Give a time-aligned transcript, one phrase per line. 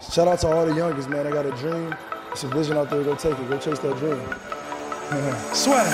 [0.00, 1.26] Shout out to all the youngest, man.
[1.26, 1.94] I got a dream.
[2.30, 3.02] It's a vision out there.
[3.02, 3.48] Go take it.
[3.48, 4.20] Go chase that dream.
[5.54, 5.86] Swag.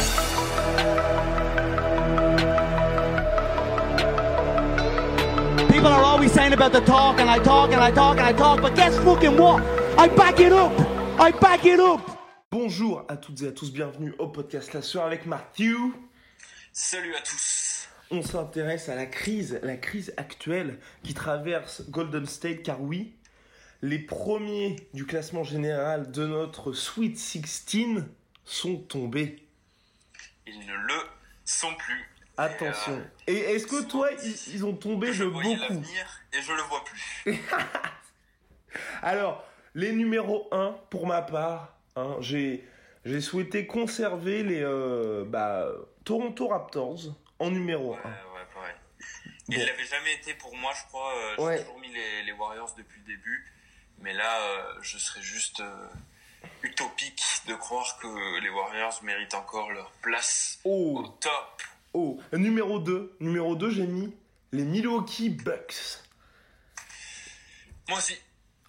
[5.71, 8.33] People are always saying about the talk, and I talk, and I talk, and I
[8.33, 9.63] talk, but guess fucking what?
[9.97, 10.73] I back it up!
[11.21, 12.01] I back it up!
[12.51, 15.95] Bonjour à toutes et à tous, bienvenue au podcast La Sueur avec Matthew.
[16.73, 17.89] Salut à tous.
[18.11, 23.15] On s'intéresse à la crise, la crise actuelle qui traverse Golden State, car oui,
[23.83, 28.05] les premiers du classement général de notre Sweet 16
[28.45, 29.47] sont tombés.
[30.47, 30.95] Ils ne le
[31.45, 32.09] sont plus.
[32.37, 33.05] Attention.
[33.27, 36.53] Et, Et est-ce que toi, ils, ils ont tombé je de beaucoup l'avenir et je
[36.53, 37.41] le vois plus.
[39.03, 42.67] Alors, les numéros 1, pour ma part, hein, j'ai
[43.05, 45.67] j'ai souhaité conserver les euh, bah,
[46.05, 47.01] Toronto Raptors
[47.41, 47.97] en numéro 1.
[47.97, 48.75] Ouais, ouais, pareil.
[49.49, 49.57] Bon.
[49.57, 51.13] Il l'avait jamais été pour moi, je crois.
[51.17, 51.59] euh, J'ai Ouais.
[51.61, 53.52] toujours mis les, les Warriors depuis le début.
[54.03, 55.87] Mais là, euh, je serais juste euh,
[56.63, 60.99] utopique de croire que les Warriors méritent encore leur place Oh.
[61.05, 61.63] au top.
[61.95, 63.17] Oh, numéro 2.
[63.21, 64.15] Numéro 2, j'ai mis
[64.53, 66.01] les Milwaukee Bucks.
[67.89, 68.17] Moi aussi.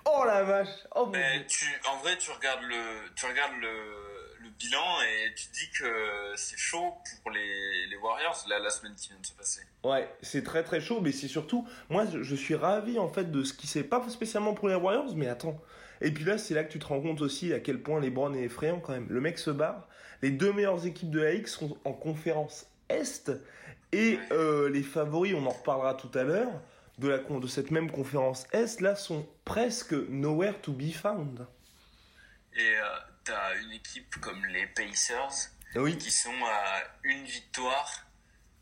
[0.06, 0.67] Oh la vache.
[0.95, 1.45] Oh mon dieu.
[1.48, 2.84] tu, en vrai, tu regardes le,
[3.16, 4.22] tu regardes le
[4.59, 9.09] bilan et tu dis que c'est chaud pour les, les Warriors la, la semaine qui
[9.09, 9.61] vient de se passer.
[9.83, 13.31] Ouais, c'est très très chaud, mais c'est surtout, moi je, je suis ravi en fait
[13.31, 15.59] de ce qui s'est pas spécialement pour les Warriors, mais attends.
[16.01, 18.33] Et puis là, c'est là que tu te rends compte aussi à quel point LeBron
[18.33, 19.07] est effrayant quand même.
[19.09, 19.87] Le mec se barre.
[20.21, 23.31] Les deux meilleures équipes de la Ligue sont en conférence Est
[23.93, 26.61] et euh, les favoris, on en reparlera tout à l'heure,
[26.97, 31.45] de, la, de cette même conférence Est, là sont presque nowhere to be found.
[32.55, 32.83] Et euh,
[33.23, 38.06] t'as une équipe comme les Pacers Oui, qui sont à une victoire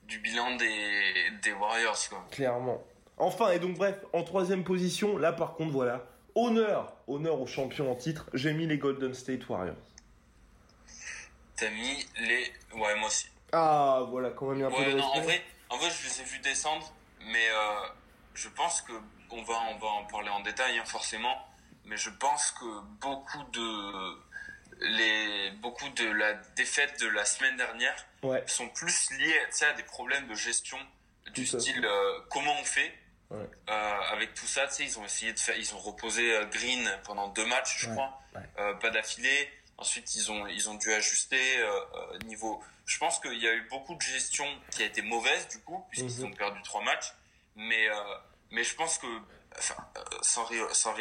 [0.04, 2.10] du bilan des, des Warriors.
[2.10, 2.26] Quoi.
[2.32, 2.84] Clairement.
[3.18, 6.06] Enfin, et donc bref, en troisième position, là par contre, voilà,
[6.36, 9.76] honneur, honneur aux champions en titre, j'ai mis les Golden State Warriors.
[11.56, 12.52] T'as mis les.
[12.74, 13.28] Ouais, moi aussi.
[13.52, 16.22] Ah, voilà, quand même un peu Ouais, de non, en vrai, en vrai, je les
[16.22, 16.92] ai vus descendre,
[17.26, 17.88] mais euh,
[18.34, 18.94] je pense que
[19.30, 21.38] on va, on va en parler en détail, hein, forcément.
[21.86, 24.18] Mais je pense que beaucoup de
[24.82, 29.10] les, beaucoup de la défaite de la semaine dernière Ouais, sont plus
[29.56, 30.78] sais, à des problèmes de gestion
[31.34, 32.94] du Tout style euh, comment on fait.
[33.30, 33.46] Ouais.
[33.70, 36.46] Euh, avec tout ça, tu sais, ils ont essayé de faire, ils ont reposé euh,
[36.46, 38.42] Green pendant deux matchs, je Ouais, crois, ouais.
[38.60, 39.50] Euh, pas d'affilée.
[39.78, 42.62] Ensuite, ils ont, ils ont dû ajuster euh, euh, niveau.
[42.86, 45.84] Je pense qu'il y a eu beaucoup de gestion qui a été mauvaise du coup,
[45.90, 46.32] puisqu'ils Mhm.
[46.32, 47.14] ont perdu trois matchs.
[47.56, 47.96] Mais, euh,
[48.52, 49.08] mais je pense que,
[49.58, 49.76] enfin,
[50.22, 50.94] sans, sans,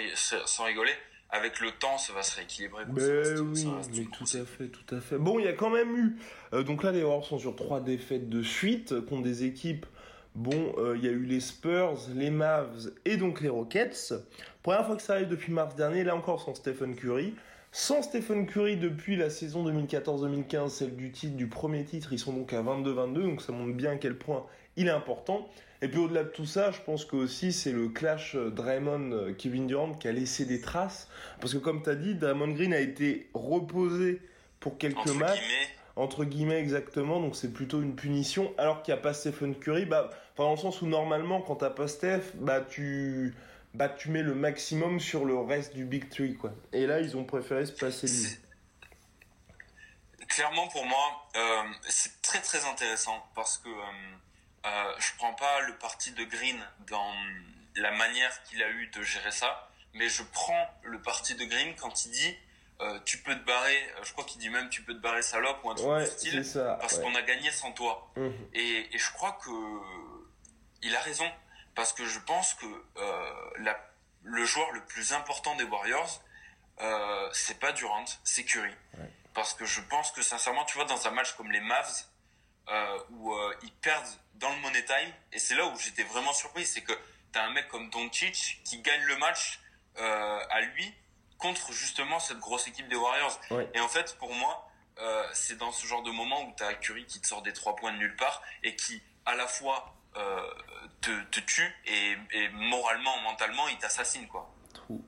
[0.47, 0.97] sans rigoler,
[1.33, 2.85] avec le temps, ça va se rééquilibrer.
[2.85, 5.17] Ça Ben reste- oui, ça mais tout à fait, tout à fait.
[5.19, 6.17] Bon, il y a quand même eu.
[6.55, 9.87] euh, donc là, les Warriors sont sur trois défaites de suite contre des équipes.
[10.35, 14.15] Bon, euh, il y a eu les Spurs, les Mavs et donc les Rockets.
[14.63, 17.35] Première fois que ça arrive depuis mars dernier, là encore sans Stephen Curry.
[17.73, 22.33] Sans Stephen Curry depuis la saison 2014-2015, celle du titre, du premier titre, ils sont
[22.33, 24.45] donc à 22-22, donc ça montre bien à quel point
[24.77, 25.49] il est important.
[25.83, 29.67] Et puis au-delà de tout ça, je pense que aussi c'est le clash euh, Draymond-Kevin
[29.67, 31.09] Durant qui a laissé des traces.
[31.41, 34.21] Parce que comme tu as dit, Draymond Green a été reposé
[34.61, 38.53] pour quelques Entre matchs, guillemets, entre guillemets exactement, donc c'est plutôt une punition.
[38.59, 41.57] Alors qu'il n'y a pas Stephen Curry, bah, enfin, dans le sens où normalement quand
[41.57, 43.35] t'as pas Steph, bah tu,
[43.73, 46.53] bah tu mets le maximum sur le reste du Big Three quoi.
[46.75, 48.15] Et là ils ont préféré se passer lui.
[48.15, 48.41] C'est-
[50.29, 53.73] Clairement, pour moi, euh, c'est très très intéressant parce que euh,
[54.67, 57.15] euh, je prends pas le parti de Green dans
[57.77, 61.75] la manière qu'il a eu de gérer ça, mais je prends le parti de Green
[61.77, 62.37] quand il dit
[62.81, 65.21] euh, tu peux te barrer, euh, je crois qu'il dit même tu peux te barrer
[65.23, 66.79] salope ou un truc Ouais, du style, ça.
[66.81, 67.03] parce ouais.
[67.03, 68.11] qu'on a gagné sans toi.
[68.17, 68.33] Mhm.
[68.55, 69.51] Et, et je crois que
[70.83, 71.31] il a raison
[71.75, 72.67] parce que je pense que
[72.97, 73.79] euh, la,
[74.23, 76.23] le joueur le plus important des Warriors,
[76.81, 78.75] euh, c'est pas Durant, c'est Curry.
[78.99, 79.11] Ouais.
[79.35, 82.07] Parce que je pense que sincèrement, tu vois, dans un match comme les Mavs,
[83.11, 86.65] où euh, ils perdent dans le money time, et c'est là où j'étais vraiment surpris,
[86.65, 86.93] c'est que
[87.33, 89.61] t'as un mec comme Doncic qui gagne le match
[89.99, 90.95] euh, à lui
[91.39, 93.39] contre justement cette grosse équipe des Warriors.
[93.51, 93.69] Ouais.
[93.75, 97.07] Et en fait, pour moi, euh, c'est dans ce genre de moment où t'as Curry
[97.07, 99.95] qui te sort des trois points de nulle part et qui, à la fois,
[101.01, 104.53] te, te tue et, et moralement, mentalement, il t'assassine, quoi.
[104.75, 105.05] Trou.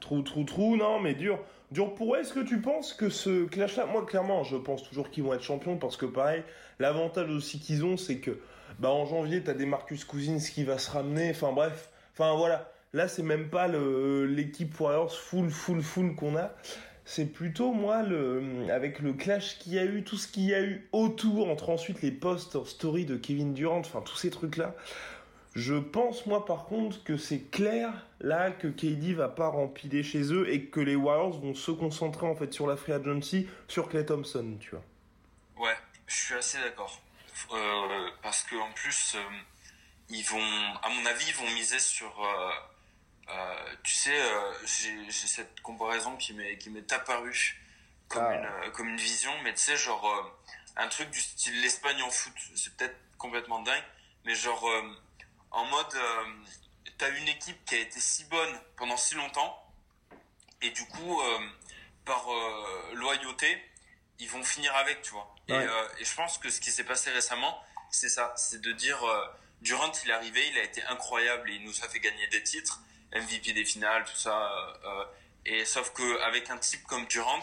[0.00, 1.38] Trou, trou, trou, non, mais dur.
[1.72, 5.22] Dur pour Est-ce que tu penses que ce clash-là, moi clairement, je pense toujours qu'ils
[5.22, 6.44] vont être champions parce que pareil,
[6.82, 8.38] l'avantage aussi qu'ils ont, c'est que
[8.78, 11.30] bah en janvier, t'as des Marcus Cousins qui va se ramener.
[11.30, 12.70] Enfin bref, enfin voilà.
[12.92, 16.52] Là, c'est même pas l'équipe Warriors full, full, full qu'on a.
[17.04, 20.54] C'est plutôt moi le avec le clash qu'il y a eu, tout ce qu'il y
[20.54, 24.56] a eu autour entre ensuite les posts story de Kevin Durant, enfin tous ces trucs
[24.56, 24.74] là.
[25.54, 30.32] Je pense moi par contre que c'est clair là que KD va pas rempiler chez
[30.32, 33.88] eux et que les Warriors vont se concentrer en fait sur la free agency, sur
[33.88, 34.84] Clay Thompson, tu vois.
[36.12, 37.00] Je suis assez d'accord.
[37.52, 39.22] Euh, parce que en plus, euh,
[40.10, 42.22] ils vont, à mon avis, ils vont miser sur.
[42.22, 44.20] Euh, tu sais,
[44.66, 47.58] j'ai cette comparaison qui m'est qui m'est apparue
[48.08, 48.66] comme ah.
[48.66, 50.36] une comme une vision, mais tu sais genre
[50.76, 52.34] un truc du style l'Espagne en foot.
[52.56, 53.84] C'est peut-être complètement dingue,
[54.24, 54.68] mais genre
[55.50, 55.98] en mode,
[56.98, 59.66] t'as une équipe qui a été si bonne pendant si longtemps,
[60.60, 61.22] et du coup,
[62.04, 62.26] par
[62.92, 63.72] loyauté,
[64.18, 65.34] ils vont finir avec, tu vois.
[65.52, 67.60] Et, euh, et, je pense que ce qui s'est passé récemment,
[67.90, 68.98] c'est ça, c'est de dire,
[69.60, 72.42] Durant, il est arrivé, il a été incroyable, et il nous a fait gagner des
[72.42, 72.80] titres,
[73.14, 74.50] MVP des finales, tout ça.
[75.44, 77.40] et sauf que avec un type comme Durant,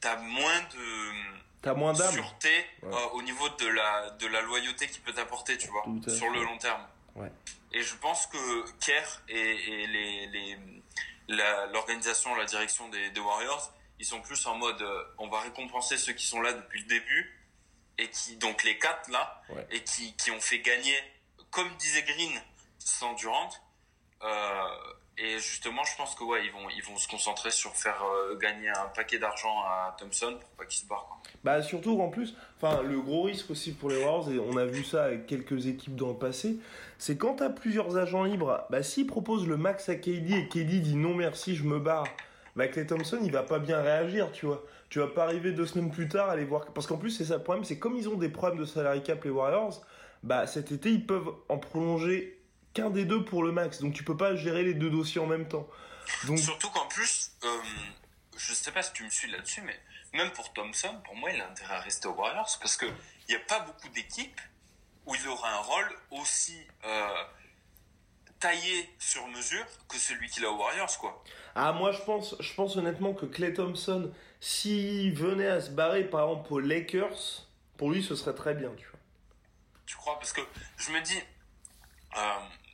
[0.00, 2.12] t'as moins de T'as moins d'âme.
[2.12, 2.66] Sûreté
[3.12, 6.58] au niveau de la de la loyauté qu'il peut t'apporter, tu vois, sur le long
[6.58, 6.86] terme.
[7.72, 10.58] Et je pense que Kerr et, les, les
[11.72, 15.96] l'organisation, la, direction des, des, Warriors, ils sont plus en mode euh, on va récompenser
[15.96, 17.38] ceux qui sont là depuis le début
[17.98, 20.96] et qui donc les quatre là et qui, qui ont fait gagner
[21.50, 22.40] comme disait Green
[22.78, 23.50] sans Durant
[24.22, 24.64] euh,
[25.16, 28.36] et justement je pense que ouais ils vont ils vont se concentrer sur faire euh,
[28.36, 31.18] gagner un paquet d'argent à Thompson pour pas qu'il se barre quoi.
[31.44, 34.64] Bah surtout en plus, enfin le gros risque aussi pour les Warriors, et on a
[34.64, 36.58] vu ça avec quelques équipes dans le passé,
[36.98, 40.80] c'est quand t'as plusieurs agents libres, bah s'ils proposent le max à KD et KD
[40.80, 42.08] dit non merci je me barre,
[42.58, 44.64] bah Clay Thompson il va pas bien réagir tu vois.
[44.90, 47.36] Tu vas pas arriver deux semaines plus tard aller voir, parce qu'en plus c'est ça
[47.36, 49.86] le problème, c'est comme ils ont des problèmes de salary cap les Warriors,
[50.22, 52.42] bah cet été ils peuvent en prolonger
[52.74, 55.26] qu'un des deux pour le max, donc tu peux pas gérer les deux dossiers en
[55.26, 55.68] même temps.
[56.26, 56.38] Donc...
[56.38, 57.48] Surtout qu'en plus, euh,
[58.36, 59.78] je sais pas si tu me suis là-dessus, mais
[60.14, 62.92] même pour Thompson, pour moi, il a intérêt à rester aux Warriors parce qu'il
[63.28, 64.40] n'y a pas beaucoup d'équipes
[65.06, 67.24] où il aura un rôle aussi euh,
[68.40, 71.22] taillé sur mesure que celui qu'il a aux Warriors, quoi.
[71.54, 76.04] Ah, moi, je pense, je pense honnêtement que Clay Thompson, s'il venait à se barrer,
[76.04, 77.46] par exemple, aux Lakers,
[77.76, 79.00] pour lui, ce serait très bien, tu vois.
[79.86, 80.18] Tu crois?
[80.18, 80.40] Parce que
[80.76, 81.18] je me dis,
[82.16, 82.20] euh,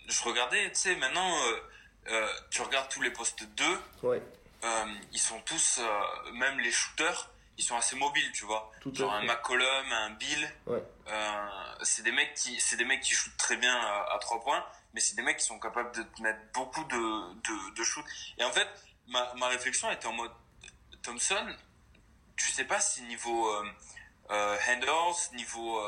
[0.09, 1.32] je regardais, tu sais, maintenant,
[2.11, 3.65] euh, tu regardes tous les postes 2.
[4.03, 4.23] Ouais
[4.65, 8.73] euh, ils sont tous, euh, même les shooters, ils sont assez mobiles, tu vois.
[8.81, 10.50] Tout Genre un McCollum, un Bill.
[10.67, 10.82] Ouais.
[11.09, 11.47] Euh,
[11.82, 15.00] c'est des mecs qui, c'est des mecs qui shootent très bien à, trois points, mais
[15.00, 18.05] c'est des mecs qui sont capables de mettre beaucoup de, de, de shoot.
[18.38, 18.69] Et en fait,
[19.08, 20.32] ma, ma réflexion était en mode
[21.02, 21.46] Thompson,
[22.37, 23.64] tu sais pas si niveau euh,
[24.31, 25.79] euh handles, niveau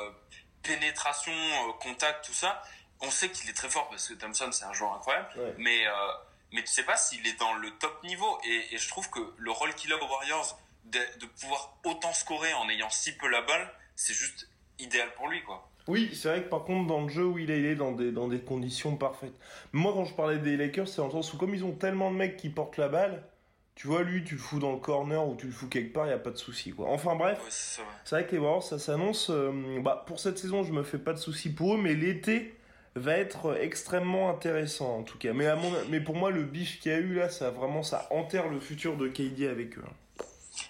[0.62, 1.32] pénétration,
[1.81, 2.62] contact, tout ça,
[3.00, 5.29] on sait qu'il est très fort parce que Thompson c'est un joueur incroyable,
[5.59, 5.87] mais
[6.52, 8.38] mais tu sais pas s'il est dans le top niveau.
[8.44, 12.12] Et, et je trouve que le rôle qu'il a aux Warriors, de, de, pouvoir autant
[12.12, 14.49] scorer en ayant si peu la balle, c'est juste
[14.79, 15.69] idéal pour lui, quoi.
[15.88, 17.93] Oui, c'est vrai que par contre, dans le jeu où il est, il est dans
[17.93, 19.35] des, dans des conditions parfaites.
[19.73, 22.17] Moi, quand je parlais des Lakers, c'est en sens où comme ils ont tellement de
[22.17, 23.23] mecs qui portent la balle,
[23.76, 26.07] tu vois, lui, tu le fous dans le corner ou tu le fous quelque part,
[26.07, 26.88] il n'y a pas de souci, quoi.
[26.88, 29.28] Enfin bref, c'est vrai que les Warriors, ça s'annonce.
[29.31, 32.57] Euh, bah, pour cette saison, je me fais pas de soucis pour eux, mais l'été,
[32.97, 35.33] va être extrêmement intéressant en tout cas.
[35.33, 37.83] Mais, à mon, mais pour moi, le bif qu'il y a eu là, ça vraiment
[37.83, 39.85] ça enterre le futur de KD avec eux.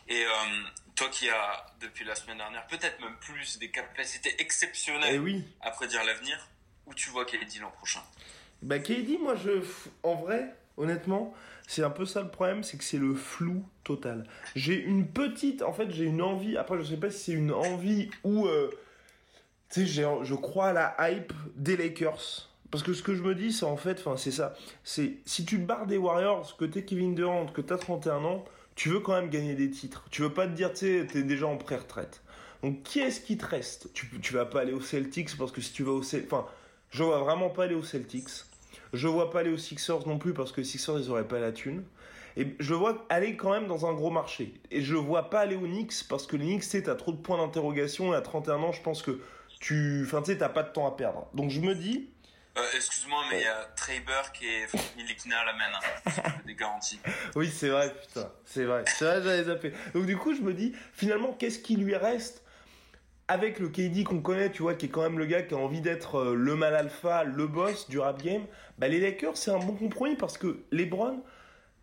[0.08, 5.14] Et euh, toi qui as depuis la semaine dernière peut-être même plus des capacités exceptionnelles
[5.14, 5.44] eh oui.
[5.60, 6.48] à prédire l'avenir,
[6.86, 8.00] où tu vois KD l'an prochain?
[8.62, 9.50] Bah KD, moi je,
[10.02, 11.34] en vrai, honnêtement,
[11.68, 14.24] c'est un peu ça le problème, c'est que c'est le flou total.
[14.54, 16.56] J'ai une petite, en fait, j'ai une envie.
[16.56, 18.70] Après, je sais pas si c'est une envie ou euh,
[19.70, 22.48] tu sais, je crois à la hype des Lakers.
[22.70, 24.54] Parce que ce que je me dis, c'est en fait, enfin, c'est ça.
[24.82, 28.44] C'est si tu te barres des Warriors, que t'es Kevin Durant, que t'as 31 ans,
[28.76, 30.04] tu veux quand même gagner des titres.
[30.10, 32.22] Tu veux pas te dire, tu sais, t'es déjà en pré-retraite.
[32.62, 33.92] Donc, qui est-ce qui te reste?
[33.94, 36.46] Tu, tu vas pas aller aux Celtics parce que si tu vas aux Celtics, enfin,
[36.90, 38.28] je vois vraiment pas aller aux Celtics.
[38.92, 41.52] Je vois pas aller aux Sixers non plus parce que Sixers ils auraient pas la
[41.52, 41.84] thune.
[42.36, 44.54] Et je vois aller quand même dans un gros marché.
[44.70, 47.16] Et je vois pas aller aux Knicks parce que les Knicks, tu t'as trop de
[47.16, 49.20] points d'interrogation et à 31 ans, je pense que
[49.58, 51.28] tu, enfin, tu sais, t'as pas de temps à perdre.
[51.34, 52.10] Donc je me dis.
[52.56, 54.64] Euh, excuse-moi, mais il y a Trey Burke et
[54.96, 56.32] Milikina à la main, hein.
[56.46, 56.98] des garanties.
[57.34, 59.72] Oui, c'est vrai, putain, c'est vrai, c'est vrai, j'avais zappé.
[59.94, 62.42] Donc du coup, je me dis, finalement, qu'est-ce qui lui reste
[63.28, 65.58] avec le KD qu'on connaît, tu vois, qui est quand même le gars qui a
[65.58, 68.46] envie d'être euh, le mal alpha, le boss du rap game,
[68.78, 71.22] bah les Lakers c'est un bon compromis parce que LeBron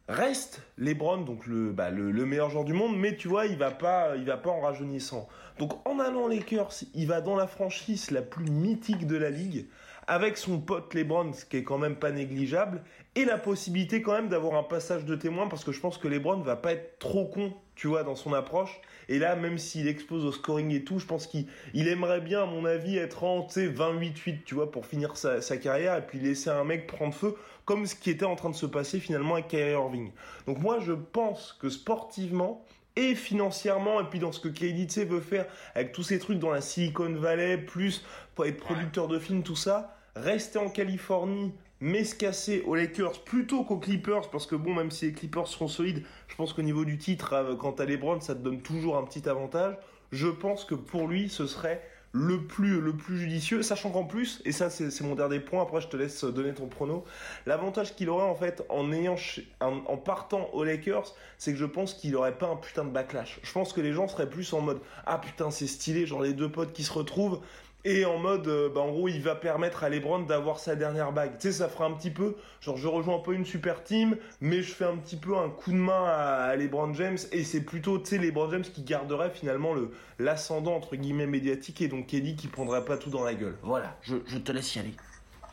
[0.07, 3.57] reste LeBron, donc le, bah, le, le, meilleur joueur du monde, mais tu vois, il
[3.57, 5.27] va pas, il va pas en rajeunissant.
[5.59, 9.67] Donc en allant Lakers, il va dans la franchise la plus mythique de la ligue,
[10.07, 12.83] avec son pote LeBron, ce qui est quand même pas négligeable,
[13.15, 16.07] et la possibilité quand même d'avoir un passage de témoin, parce que je pense que
[16.07, 18.81] LeBron va pas être trop con, tu vois, dans son approche.
[19.09, 22.43] Et là, même s'il expose au scoring et tout, je pense qu'il il aimerait bien,
[22.43, 26.19] à mon avis, être en 28-8, tu vois, pour finir sa, sa, carrière, et puis
[26.19, 29.35] laisser un mec prendre feu, comme ce qui était en train de se passer finalement
[29.35, 30.11] avec Kyrie Irving.
[30.47, 35.19] Donc moi, je pense que sportivement, et financièrement et puis dans ce que KD veut
[35.19, 38.05] faire avec tous ces trucs dans la Silicon Valley plus
[38.35, 43.23] pour être producteur de films tout ça rester en Californie mais se casser aux Lakers
[43.23, 46.61] plutôt qu'aux Clippers parce que bon même si les Clippers seront solides je pense qu'au
[46.61, 49.75] niveau du titre euh, quand t'as les Browns ça te donne toujours un petit avantage
[50.11, 51.81] je pense que pour lui ce serait
[52.15, 55.81] le plus, le plus judicieux, sachant qu'en plus, et ça c'est mon dernier point, après
[55.81, 57.03] je te laisse donner ton prono,
[57.47, 62.37] l'avantage qu'il aurait en fait en partant aux Lakers, c'est que je pense qu'il aurait
[62.37, 63.39] pas un putain de backlash.
[63.41, 66.33] Je pense que les gens seraient plus en mode ah putain c'est stylé, genre les
[66.33, 67.41] deux potes qui se retrouvent,
[67.85, 71.11] et en mode, euh, bah, en gros, il va permettre à LeBron d'avoir sa dernière
[71.11, 71.37] bague.
[71.37, 74.17] Tu sais, ça fera un petit peu, genre, je rejoins un peu une super team,
[74.39, 77.61] mais je fais un petit peu un coup de main à, LeBron James, et c'est
[77.61, 82.07] plutôt, tu sais, LeBron James qui garderait finalement le l'ascendant entre guillemets médiatique, et donc
[82.07, 83.57] Kelly qui prendrait pas tout dans la gueule.
[83.63, 84.93] Voilà, je, je te laisse y aller.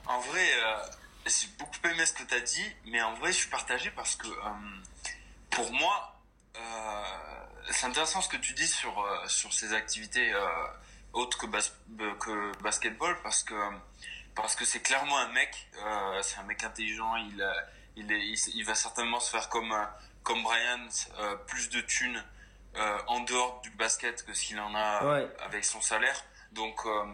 [0.07, 0.77] En vrai, euh,
[1.27, 4.15] j'ai beaucoup aimé ce que tu as dit, mais en vrai, je suis partagé parce
[4.15, 4.51] que euh,
[5.51, 6.17] pour moi,
[7.71, 8.93] c'est intéressant ce que tu dis sur
[9.27, 10.31] sur ces activités
[11.13, 11.61] autre que, bas
[12.21, 13.55] que basketball parce que
[14.35, 17.17] parce que c'est clairement un mec, euh, c'est un mec intelligent.
[17.17, 17.45] Il,
[17.97, 19.75] il, est, il, va certainement se faire comme
[20.23, 20.87] comme Brian,
[21.19, 22.23] euh, plus de thunes
[22.77, 26.25] euh, en dehors du basket que s'il en a avec son salaire.
[26.53, 27.05] Donc euh,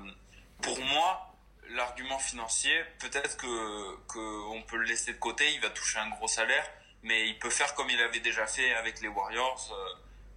[0.62, 1.34] pour moi,
[1.70, 5.52] l'argument financier, peut-être que que on peut le laisser de côté.
[5.54, 6.68] Il va toucher un gros salaire,
[7.02, 9.74] mais il peut faire comme il avait déjà fait avec les Warriors,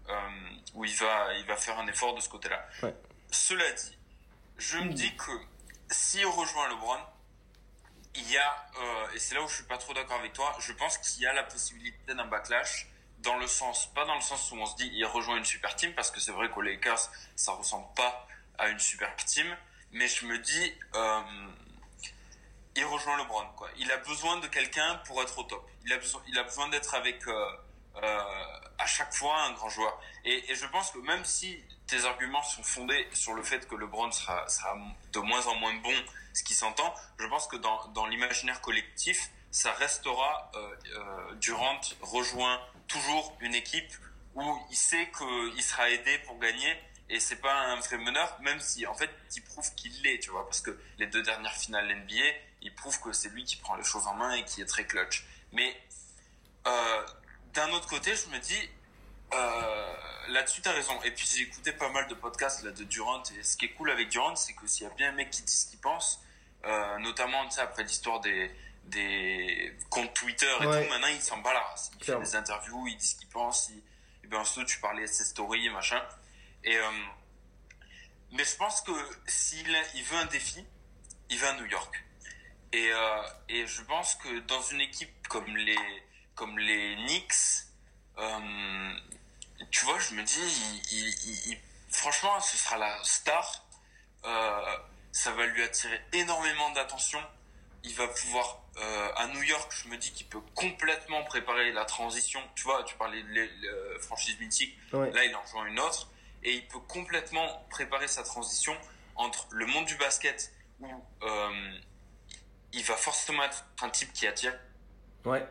[0.09, 0.13] euh,
[0.73, 2.65] où il va il va faire un effort de ce côté-là.
[2.81, 2.95] Ouais.
[3.31, 3.97] Cela dit,
[4.57, 5.31] je me dis que
[5.91, 6.99] s'il rejoint LeBron,
[8.15, 10.55] il y a, euh, et c'est là où je suis pas trop d'accord avec toi,
[10.59, 12.87] je pense qu'il y a la possibilité d'un backlash
[13.19, 15.75] dans le sens, pas dans le sens où on se dit il rejoint une super
[15.75, 19.55] team, parce que c'est vrai qu'aux Lakers, ça ressemble pas à une super team,
[19.91, 21.21] mais je me dis, euh,
[22.75, 23.69] il rejoint LeBron, quoi.
[23.77, 25.69] Il a besoin de quelqu'un pour être au top.
[25.85, 27.57] Il a besoin, il a besoin d'être avec, euh,
[28.77, 29.99] à chaque fois un grand joueur.
[30.25, 33.75] Et, et, je pense que même si tes arguments sont fondés sur le fait que
[33.75, 34.77] LeBron sera, sera
[35.11, 35.93] de moins en moins bon,
[36.33, 42.59] ce qui s'entend, je pense que dans, l'imaginaire collectif, ça restera euh, euh, Durant rejoint
[42.87, 43.91] toujours une équipe
[44.35, 46.77] où il sait qu'il sera aidé pour gagner
[47.09, 50.29] et c'est pas un vrai meneur, même si en fait il prouve qu'il l'est, tu
[50.29, 52.23] vois, parce que les deux dernières finales NBA,
[52.61, 54.85] il prouve que c'est lui qui prend les choses en main et qui est très
[54.85, 55.25] clutch.
[55.51, 55.75] Mais
[56.67, 57.05] euh,
[57.53, 58.69] d'un autre côté, je me dis,
[59.33, 59.95] euh,
[60.29, 61.01] là-dessus, t'as raison.
[61.03, 63.23] Et puis j'ai écouté pas mal de podcasts là, de Durant.
[63.37, 65.29] Et ce qui est cool avec Durant, c'est que s'il y a bien un mec
[65.29, 66.21] qui dit ce qu'il pense,
[66.65, 68.51] euh, notamment après l'histoire des,
[68.85, 71.91] des comptes Twitter et tout, maintenant il s'en bat la race.
[71.99, 73.69] Il fait des interviews, il dit ce qu'il pense.
[73.69, 73.81] Il...
[74.23, 76.01] Et bien ensuite, tu parlais de ses stories, machin.
[76.63, 76.91] Et, euh...
[78.31, 78.91] mais je pense que
[79.27, 80.65] s'il il veut un défi,
[81.29, 82.03] il va à New York.
[82.71, 86.03] Et, euh, et je pense que dans une équipe comme les,
[86.35, 87.33] comme les Knicks,
[88.17, 88.91] euh,
[89.71, 91.57] tu vois, je me dis,
[91.89, 93.65] franchement, ce sera la star.
[94.25, 94.77] Euh,
[95.11, 97.19] ça va lui attirer énormément d'attention.
[97.83, 101.85] Il va pouvoir, euh, à New York, je me dis qu'il peut complètement préparer la
[101.85, 102.41] transition.
[102.55, 104.77] Tu vois, tu parlais de la franchise mythique.
[104.91, 106.09] Là, il en rejoint une autre.
[106.43, 108.75] Et il peut complètement préparer sa transition
[109.15, 110.87] entre le monde du basket où
[112.71, 114.57] il va forcément être un type qui attire.
[115.25, 115.45] Ouais.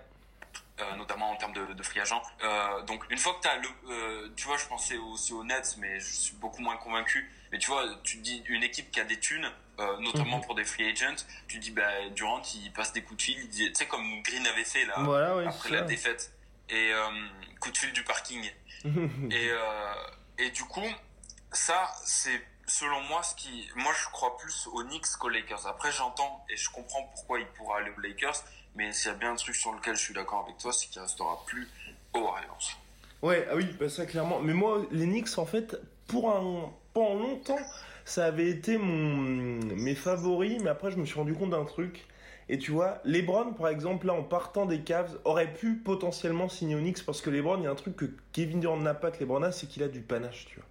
[0.81, 2.23] Euh, notamment en termes de, de free agent.
[2.45, 5.43] Euh, donc une fois que tu as le, euh, tu vois, je pensais aussi aux
[5.43, 7.29] Nets, mais je suis beaucoup moins convaincu.
[7.51, 10.45] Mais tu vois, tu dis une équipe qui a des thunes, euh, notamment mhm.
[10.45, 13.75] pour des free agents, tu dis bah Durant il passe des coups de fil, tu
[13.75, 14.95] sais comme Green avait fait là
[15.49, 16.33] après la défaite
[16.69, 16.93] et
[17.59, 18.49] coup de fil du parking.
[18.85, 19.51] et
[20.39, 20.87] et du coup
[21.51, 25.67] ça c'est selon moi ce qui, moi je crois plus aux Knicks qu'aux Lakers.
[25.67, 28.45] Après j'entends et je comprends pourquoi il pourra aller aux Lakers
[28.79, 30.87] mais s'il y a bien un truc sur lequel je suis d'accord avec toi, c'est
[30.89, 31.69] qu'il restera plus
[32.15, 32.79] aux Warriors.
[33.23, 34.41] Ouais, ah oui, bah ça clairement.
[34.41, 37.59] Mais moi, les Knicks, en fait, pour un pendant longtemps,
[38.05, 42.07] ça avait été mon mes favoris, mais après je me suis rendu compte d'un truc.
[42.49, 46.77] Et tu vois, LeBron, par exemple, là, en partant des Cavs, aurait pu potentiellement signer
[46.77, 49.21] Onyx parce que LeBron, il y a un truc que Kevin Durant n'a pas que
[49.21, 50.69] LeBron a, c'est qu'il a du panache, tu vois.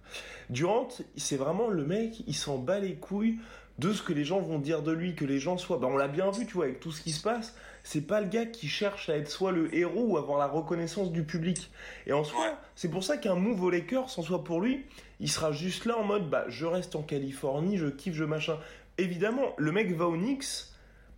[0.50, 3.38] Durant, c'est vraiment le mec, il s'en bat les couilles
[3.78, 5.78] de ce que les gens vont dire de lui, que les gens soient.
[5.78, 7.54] Ben, on l'a bien vu, tu vois, avec tout ce qui se passe.
[7.84, 11.12] C'est pas le gars qui cherche à être soit le héros ou avoir la reconnaissance
[11.12, 11.70] du public.
[12.06, 14.84] Et en soi, c'est pour ça qu'un move aux Lakers, en soit pour lui,
[15.20, 18.58] il sera juste là en mode, bah, je reste en Californie, je kiffe, je machin.
[18.98, 20.66] Évidemment, le mec va au Knicks,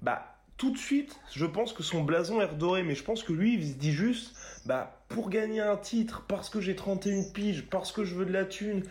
[0.02, 3.32] bah, tout de suite, je pense que son blason est redoré, mais je pense que
[3.32, 4.36] lui, il se dit juste,
[4.66, 8.32] bah, pour gagner un titre, parce que j'ai 31 piges, parce que je veux de
[8.32, 8.82] la thune,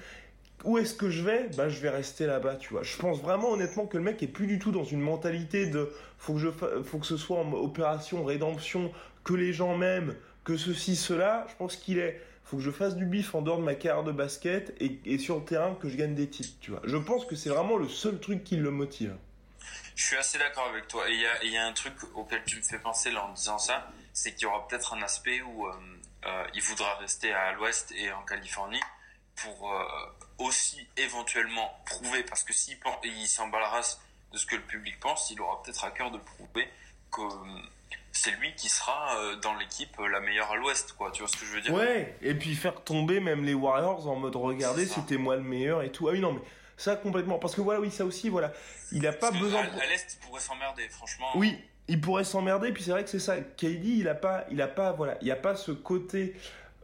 [0.63, 1.47] où est-ce que je vais?
[1.55, 2.81] Bah, je vais rester là-bas, tu vois.
[2.81, 5.91] Je pense vraiment honnêtement que le mec est plus du tout dans une mentalité de
[6.17, 8.91] faut que je faut que ce soit en opération rédemption,
[9.23, 11.45] que les gens m'aiment, que ceci cela.
[11.51, 14.03] Je pense qu'il est faut que je fasse du bif en dehors de ma carrière
[14.03, 16.81] de basket et, et sur le terrain que je gagne des titres, tu vois.
[16.83, 19.13] Je pense que c'est vraiment le seul truc qui le motive.
[19.99, 21.09] Je suis assez d'accord avec toi.
[21.09, 23.33] Et il y a, y a, un truc auquel tu me fais penser là en
[23.33, 25.73] disant ça, c'est qu'il y aura peut-être un aspect où euh,
[26.25, 28.79] euh, il voudra rester à l'ouest et en Californie
[29.35, 29.83] pour euh,
[30.37, 33.27] aussi éventuellement prouver, parce que s'il il
[34.31, 36.69] de ce que le public pense, il aura peut-être à cœur de prouver
[37.11, 37.21] que
[38.13, 41.11] c'est lui qui sera dans l'équipe la meilleure à l'ouest, quoi.
[41.11, 41.73] Tu vois ce que je veux dire?
[41.73, 45.81] Ouais, et puis faire tomber même les Warriors en mode regardez, c'était moi le meilleur
[45.81, 46.07] et tout.
[46.07, 46.41] Ah oui, non, mais
[46.79, 47.37] ça complètement.
[47.37, 48.53] Parce que voilà, oui, ça aussi, voilà.
[48.91, 49.61] Il a pas besoin.
[49.61, 51.27] À, l'est, il pourrait s'emmerder, franchement.
[51.35, 51.57] Oui,
[51.87, 52.71] il pourrait s'emmerder.
[52.71, 53.37] Puis c'est vrai que c'est ça.
[53.37, 56.35] KD, il a pas, il a pas, voilà, il y a pas ce côté.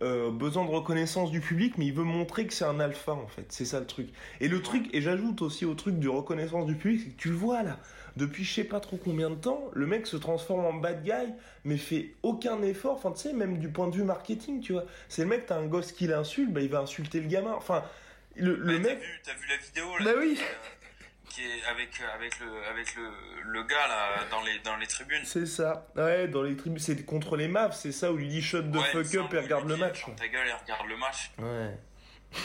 [0.01, 3.27] Euh, besoin de reconnaissance du public, mais il veut montrer que c'est un alpha en
[3.27, 3.45] fait.
[3.47, 4.09] C'est ça le truc.
[4.41, 7.29] Et le truc, et j'ajoute aussi au truc de reconnaissance du public, c'est que tu
[7.29, 7.79] le vois là,
[8.17, 11.33] depuis je sais pas trop combien de temps, le mec se transforme en bad guy,
[11.63, 12.95] mais fait aucun effort.
[12.95, 14.83] Enfin, tu sais, même du point de vue marketing, tu vois.
[15.07, 17.53] C'est le mec, t'as un gosse qui l'insulte, bah il va insulter le gamin.
[17.53, 17.81] Enfin,
[18.35, 18.99] le, le mec.
[19.23, 20.39] T'as vu, vu, la vidéo là Bah oui.
[21.29, 23.09] Qui est avec avec le avec le,
[23.43, 25.25] le gars là dans les dans les tribunes.
[25.25, 25.87] C'est ça.
[25.95, 28.81] Ouais, dans les tribunes, c'est contre les Mavs, c'est ça où il dit shut the
[28.91, 30.05] fuck up et regarde le match.
[30.17, 31.31] Ta gueule et regarde le match.
[31.39, 31.77] Ouais.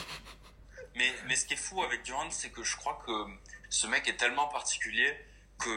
[0.95, 3.11] mais mais ce qui est fou avec Durant, c'est que je crois que
[3.69, 5.15] ce mec est tellement particulier
[5.59, 5.69] que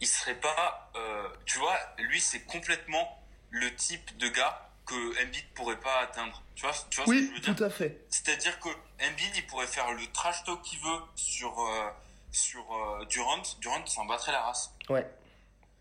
[0.00, 5.44] il serait pas euh, tu vois, lui c'est complètement le type de gars que Embiid
[5.54, 6.42] pourrait pas atteindre.
[6.54, 8.04] Tu vois, tu vois oui, ce que je veux dire tout à fait.
[8.08, 8.68] C'est-à-dire que
[9.02, 11.90] Embiid, il pourrait faire le trash talk qu'il veut sur euh,
[12.30, 13.42] sur euh, Durant.
[13.60, 14.72] Durant s'en battrait la race.
[14.88, 15.06] Ouais.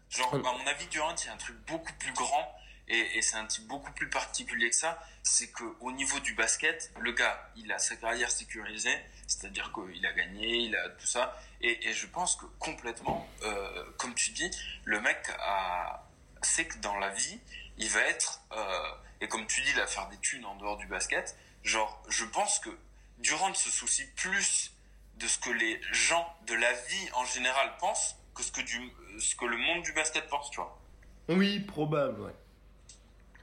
[0.09, 2.55] Genre, à mon avis, Durant, il y a un truc beaucoup plus grand
[2.87, 4.99] et, et c'est un type beaucoup plus particulier que ça.
[5.23, 10.05] C'est que au niveau du basket, le gars, il a sa carrière sécurisée, c'est-à-dire qu'il
[10.05, 11.39] a gagné, il a tout ça.
[11.61, 14.49] Et, et je pense que complètement, euh, comme tu dis,
[14.83, 16.01] le mec a
[16.45, 17.39] c'est que dans la vie,
[17.77, 18.89] il va être euh,
[19.21, 21.35] et comme tu dis, là, faire des thunes en dehors du basket.
[21.63, 22.69] Genre, je pense que
[23.19, 24.73] Durant se soucie plus
[25.17, 28.91] de ce que les gens de la vie en général pensent que ce que, du,
[29.19, 30.77] ce que le monde du basket pense, tu vois.
[31.29, 32.35] Oui, probable, ouais.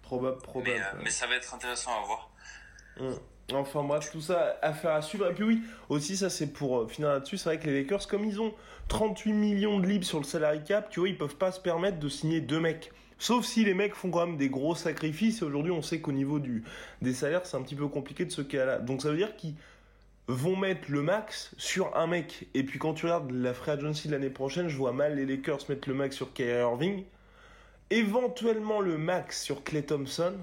[0.02, 0.76] Probable, probable.
[0.76, 2.30] Mais, euh, mais ça va être intéressant à voir.
[3.00, 3.18] Hum.
[3.54, 5.30] Enfin bref, tout ça, affaire à suivre.
[5.30, 8.06] Et puis oui, aussi ça c'est pour euh, finir là-dessus, c'est vrai que les Lakers,
[8.06, 8.54] comme ils ont
[8.88, 11.98] 38 millions de libres sur le salary cap, tu vois, ils peuvent pas se permettre
[11.98, 12.91] de signer deux mecs.
[13.22, 15.42] Sauf si les mecs font quand même des gros sacrifices.
[15.42, 16.64] Et aujourd'hui, on sait qu'au niveau du,
[17.02, 18.80] des salaires, c'est un petit peu compliqué de ce cas-là.
[18.80, 19.54] Donc ça veut dire qu'ils
[20.26, 22.48] vont mettre le max sur un mec.
[22.54, 25.60] Et puis quand tu regardes la free agency l'année prochaine, je vois mal les Lakers
[25.68, 27.04] mettre le max sur Kyrie Irving.
[27.90, 30.34] Éventuellement le max sur Clay Thompson.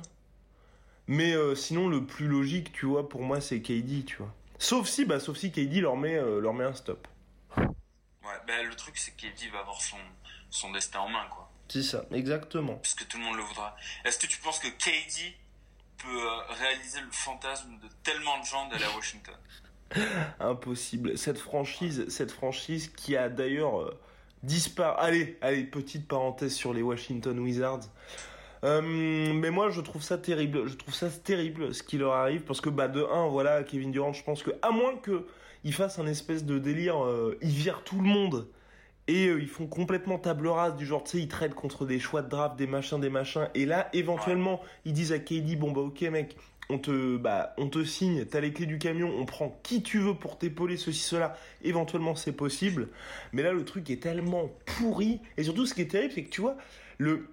[1.07, 4.33] Mais euh, sinon, le plus logique, tu vois, pour moi, c'est KD, tu vois.
[4.57, 7.09] Sauf si, bah, sauf si KD leur met, euh, leur met un stop.
[7.57, 7.65] Ouais,
[8.47, 9.97] bah, le truc, c'est que KD va avoir son,
[10.49, 11.48] son destin en main, quoi.
[11.69, 12.75] C'est ça, exactement.
[12.75, 13.75] Puisque tout le monde le voudra?
[14.03, 15.35] Est-ce que tu penses que KD
[15.97, 19.35] peut euh, réaliser le fantasme de tellement de gens d'aller à Washington?
[20.39, 21.17] Impossible.
[21.17, 23.99] Cette franchise, cette franchise qui a d'ailleurs euh,
[24.43, 24.95] disparu.
[24.99, 27.85] Allez, allez, petite parenthèse sur les Washington Wizards.
[28.63, 32.41] Euh, mais moi je trouve ça terrible, je trouve ça terrible ce qui leur arrive
[32.41, 35.25] parce que bah de 1 voilà Kevin Durant je pense que à moins que
[35.63, 38.47] il fasse un espèce de délire, euh, il vire tout le monde
[39.09, 41.99] et euh, ils font complètement table rase du genre, tu sais, ils traitent contre des
[41.99, 43.49] choix de draft, des machins, des machins.
[43.55, 46.37] Et là, éventuellement, ils disent à KD, bon bah ok mec,
[46.69, 49.97] on te, bah, on te signe, t'as les clés du camion, on prend qui tu
[49.97, 51.35] veux pour t'épauler, ceci, cela.
[51.63, 52.89] Éventuellement, c'est possible.
[53.33, 55.19] Mais là, le truc est tellement pourri.
[55.37, 56.55] Et surtout, ce qui est terrible, c'est que tu vois,
[56.99, 57.29] le,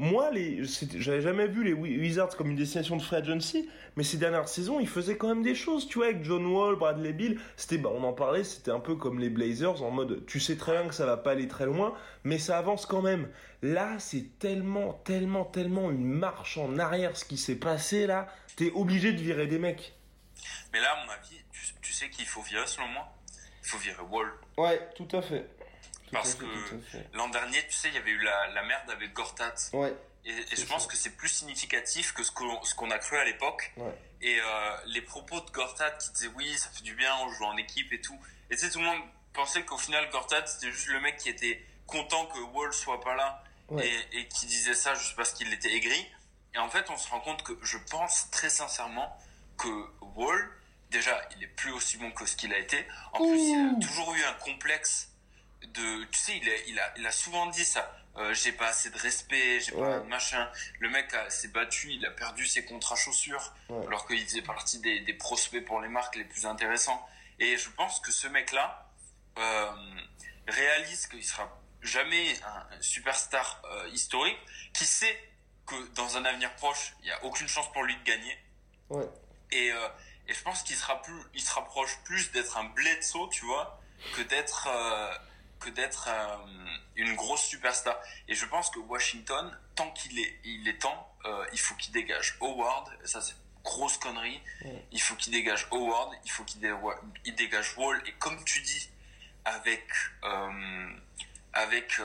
[0.00, 0.62] moi, les,
[0.96, 4.78] j'avais jamais vu les Wizards comme une destination de free agency, mais ces dernières saisons,
[4.78, 7.40] ils faisaient quand même des choses, tu vois, avec John Wall, Bradley Bill.
[7.56, 10.56] C'était, bah, on en parlait, c'était un peu comme les Blazers en mode, tu sais
[10.56, 13.28] très bien que ça va pas aller très loin, mais ça avance quand même.
[13.60, 18.28] Là, c'est tellement, tellement, tellement une marche en arrière ce qui s'est passé là.
[18.54, 19.94] T'es obligé de virer des mecs.
[20.72, 23.12] Mais là, à mon avis, tu, tu sais qu'il faut virer selon moi.
[23.64, 24.32] Il faut virer Wall.
[24.56, 25.48] Ouais, tout à fait.
[26.12, 26.44] Parce que
[27.14, 29.54] l'an dernier, tu sais, il y avait eu la, la merde avec Gortat.
[29.72, 29.94] Ouais.
[30.24, 33.16] Et, et je pense que c'est plus significatif que ce qu'on ce qu'on a cru
[33.16, 33.72] à l'époque.
[33.76, 33.92] Ouais.
[34.20, 37.44] Et euh, les propos de Gortat qui disaient oui, ça fait du bien, on joue
[37.44, 38.18] en équipe et tout.
[38.50, 39.00] Et tu sais, tout le monde
[39.32, 43.14] pensait qu'au final, Gortat, c'était juste le mec qui était content que Wall soit pas
[43.14, 43.86] là Ouais.
[43.86, 46.06] et, et qui disait ça juste parce qu'il était aigri.
[46.54, 49.14] Et en fait, on se rend compte que je pense très sincèrement
[49.58, 49.68] que
[50.16, 50.50] Wall,
[50.90, 52.86] déjà, il est plus aussi bon que ce qu'il a été.
[53.12, 55.07] En plus, il a toujours eu un complexe
[55.62, 57.94] de, tu sais, il a, il a, il a souvent dit ça.
[58.16, 60.04] Euh, j'ai pas assez de respect, j'ai pas Ouais.
[60.04, 60.50] machin.
[60.80, 63.86] Le mec a- s'est battu, il a perdu ses contrats chaussures, Ouais.
[63.86, 67.06] alors qu'il faisait partie des, des prospects pour les marques les plus intéressants.
[67.38, 68.90] Et je pense que ce mec-là
[69.38, 69.70] euh,
[70.48, 71.48] réalise qu'il sera
[71.82, 74.38] jamais un superstar euh, historique,
[74.74, 75.16] qui sait
[75.66, 78.36] que dans un avenir proche, il y a aucune chance pour lui de gagner.
[78.88, 79.06] Ouais.
[79.52, 79.88] Et, euh,
[80.26, 83.80] et je pense qu'il sera plus, il se rapproche plus d'être un Bledsoe, tu vois,
[84.16, 85.14] que d'être euh,
[85.60, 86.36] que d'être euh,
[86.96, 87.96] une grosse superstar.
[88.28, 91.92] Et je pense que Washington, tant qu'il est, il est temps, euh, il faut qu'il
[91.92, 92.88] dégage Howard.
[93.04, 94.40] Ça c'est grosse connerie.
[94.92, 96.10] Il faut qu'il dégage Howard.
[96.24, 96.72] Il faut qu'il dé-
[97.24, 98.00] il dégage Wall.
[98.06, 98.88] Et comme tu dis,
[99.44, 99.84] avec
[100.24, 100.88] euh,
[101.54, 102.00] avec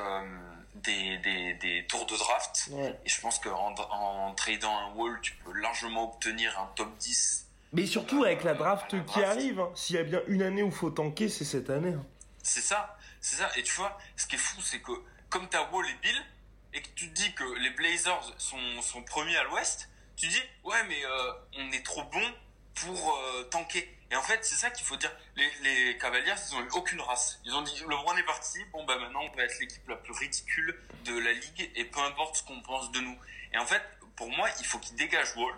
[0.76, 2.70] des, des, des tours de draft.
[3.06, 7.46] Et je pense qu'en en tradant un Wall, tu peux largement obtenir un top 10
[7.74, 9.70] Mais surtout avec la draft La qui arrive, hein.
[9.76, 11.94] s'il y a bien une année où faut tanker, c'est cette année.
[11.94, 12.06] hein.
[12.42, 13.50] C'est ça, c'est ça.
[13.56, 14.92] Et tu vois, ce qui est fou, c'est que
[15.30, 16.26] comme t'as Wall et Bill,
[16.74, 20.42] et que tu te dis que les Blazers sont, sont premiers à l'ouest, tu dis,
[20.64, 22.34] ouais, mais euh, on est trop bon
[22.76, 23.90] pour euh, tanker.
[24.12, 25.12] Et en fait, c'est ça qu'il faut dire.
[25.36, 27.40] Les, les Cavaliers, ils ont eu aucune race.
[27.46, 30.14] Ils ont dit, LeBron est parti, bon, bah maintenant, on va être l'équipe la plus
[30.14, 33.18] ridicule de la ligue, et peu importe ce qu'on pense de nous.
[33.54, 33.82] Et en fait,
[34.16, 35.54] pour moi, il faut qu'ils dégagent Wall,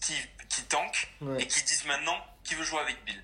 [0.00, 0.14] qui,
[0.48, 1.42] qui tank, Ouais.
[1.42, 3.16] et qu'ils disent maintenant qui veut jouer avec Bill.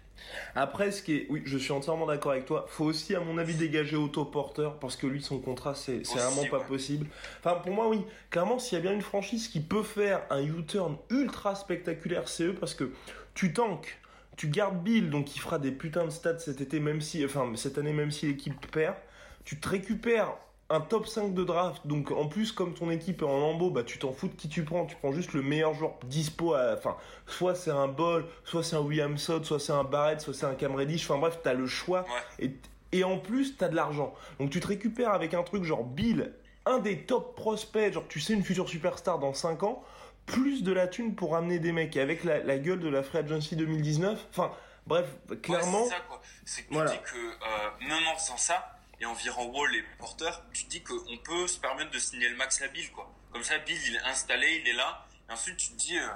[0.54, 2.66] Après, ce qui est, oui, je suis entièrement d'accord avec toi.
[2.68, 6.46] Faut aussi, à mon avis, dégager Otto Porter parce que lui, son contrat, c'est, vraiment
[6.46, 6.64] pas ouais.
[6.66, 7.06] possible.
[7.38, 8.00] Enfin, pour moi, oui.
[8.30, 12.44] Clairement, s'il y a bien une franchise qui peut faire un U-turn ultra spectaculaire, c'est
[12.44, 12.92] eux parce que
[13.35, 13.98] tu tankes,
[14.37, 17.50] tu gardes Bill, donc il fera des putains de stats cet été, même si, enfin,
[17.56, 18.96] cette année, même si l'équipe perd.
[19.44, 20.35] Tu te récupères
[20.70, 23.83] un top 5 de draft, donc en plus, comme ton équipe est en lambeau, bah
[23.83, 26.74] tu t'en fous de qui tu prends, tu prends juste le meilleur joueur dispo à,
[26.74, 30.46] enfin, soit c'est un Ball, soit c'est un Williamson, soit c'est un Barrett, soit c'est
[30.46, 32.06] un Cam Reddish, enfin bref, t'as le choix,
[32.38, 32.52] et,
[32.92, 34.14] et en plus, t'as de l'argent.
[34.38, 36.33] Donc tu te récupères avec un truc genre Bill,
[36.66, 39.83] un des top prospects, genre tu sais une future superstar dans 5 ans,
[40.26, 43.02] plus de la thune pour amener des mecs, et avec la, la gueule de la
[43.02, 44.52] Free Agency 2019, enfin,
[44.87, 45.06] bref,
[45.42, 46.20] clairement, Ouais, c'est ça, quoi.
[46.44, 46.90] C'est que Voilà.
[46.92, 51.46] que, euh, en faisant ça, et en virant Wall et Porter, tu dis qu'on peut
[51.48, 53.10] se permettre de signer le max à Bill, quoi.
[53.32, 56.08] Comme ça, Bill, il est installé, il est là, et ensuite, tu te dis, euh,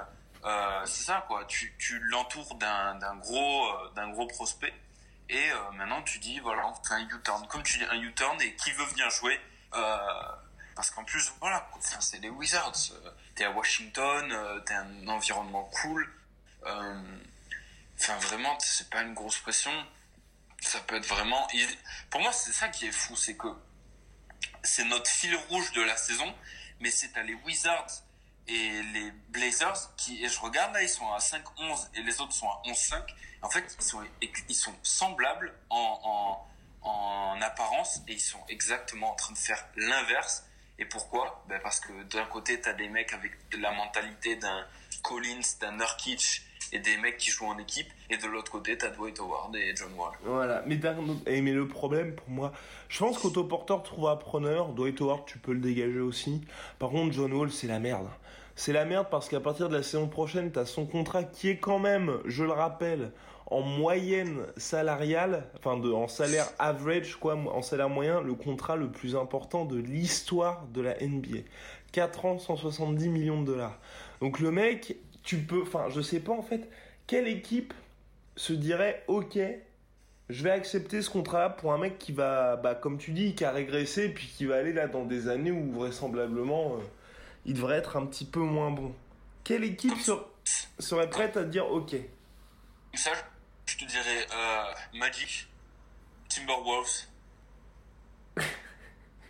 [0.44, 1.44] euh, c'est ça, quoi.
[1.46, 1.72] Tu,
[2.10, 4.74] l'entoures d'un, gros, euh, d'un gros prospect,
[5.30, 7.46] et maintenant, tu dis, voilà, on un U-turn.
[7.46, 9.40] Comme tu dis, un U-turn, et qui veut venir jouer
[10.76, 12.92] parce qu'en plus, voilà, c'est les Wizards.
[13.34, 16.12] T'es à Washington, t'as un environnement cool.
[16.62, 19.72] Enfin, vraiment, c'est pas une grosse pression.
[20.64, 21.46] Ça peut être vraiment.
[22.10, 23.48] Pour moi, c'est ça qui est fou, c'est que
[24.62, 26.34] c'est notre fil rouge de la saison,
[26.80, 28.02] mais c'est à les Wizards
[28.48, 32.32] et les Blazers qui, et je regarde là, ils sont à 5-11 et les autres
[32.32, 33.02] sont à 11-5.
[33.42, 33.76] En fait,
[34.48, 36.46] ils sont, semblables en,
[36.82, 40.44] en, en apparence et ils sont exactement en train de faire l'inverse.
[40.78, 41.44] Et pourquoi?
[41.48, 44.66] Ben Parce que d'un côté, t'as des mecs avec la mentalité d'un
[45.02, 46.42] Collins, d'un Nurkic
[46.74, 47.86] et des mecs qui jouent en équipe.
[48.10, 50.12] Et de l'autre côté, t'as Dwight Howard et John Wall.
[50.24, 50.78] Voilà, mais,
[51.40, 52.52] mais le problème pour moi,
[52.88, 56.42] je pense qu'Otto Porter trouvera preneur, Dwight Howard tu peux le dégager aussi.
[56.78, 58.08] Par contre, John Wall c'est la merde.
[58.56, 61.58] C'est la merde parce qu'à partir de la saison prochaine, t'as son contrat qui est
[61.58, 63.12] quand même, je le rappelle,
[63.46, 69.16] en moyenne salariale, enfin en salaire average quoi, en salaire moyen, le contrat le plus
[69.16, 71.40] important de l'histoire de la NBA.
[71.92, 73.78] 4 ans, 170 millions de dollars.
[74.20, 76.68] Donc le mec, tu peux, enfin je sais pas en fait,
[77.06, 77.74] quelle équipe
[78.36, 79.38] se dirait ok
[80.30, 83.44] je vais accepter ce contrat pour un mec qui va bah comme tu dis qui
[83.44, 86.80] a régressé puis qui va aller là dans des années où vraisemblablement euh,
[87.44, 88.94] il devrait être un petit peu moins bon
[89.44, 90.24] quelle équipe ser-
[90.78, 91.94] serait prête à dire ok?
[92.94, 93.10] Ça,
[93.66, 94.64] je te dirais euh,
[94.98, 95.46] Magic,
[96.28, 97.06] Timberwolves.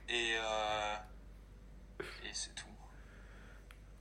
[0.08, 0.94] et euh,
[2.00, 2.66] et c'est tout.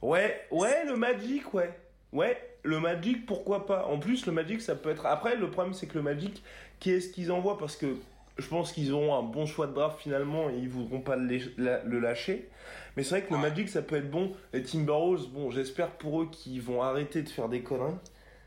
[0.02, 1.76] ouais ouais le Magic ouais
[2.14, 3.86] ouais le Magic pourquoi pas?
[3.86, 6.44] En plus le Magic ça peut être après le problème c'est que le Magic
[6.80, 7.58] qui est-ce qu'ils envoient?
[7.58, 7.96] Parce que
[8.38, 12.00] je pense qu'ils auront un bon choix de draft finalement et ils voudront pas le,
[12.00, 12.50] lâcher.
[12.96, 13.40] Mais c'est vrai que le.
[13.40, 14.36] Magic ça peut être bon.
[14.54, 17.96] Les Timberwolves, bon, j'espère pour eux qu'ils vont arrêter de faire des conneries.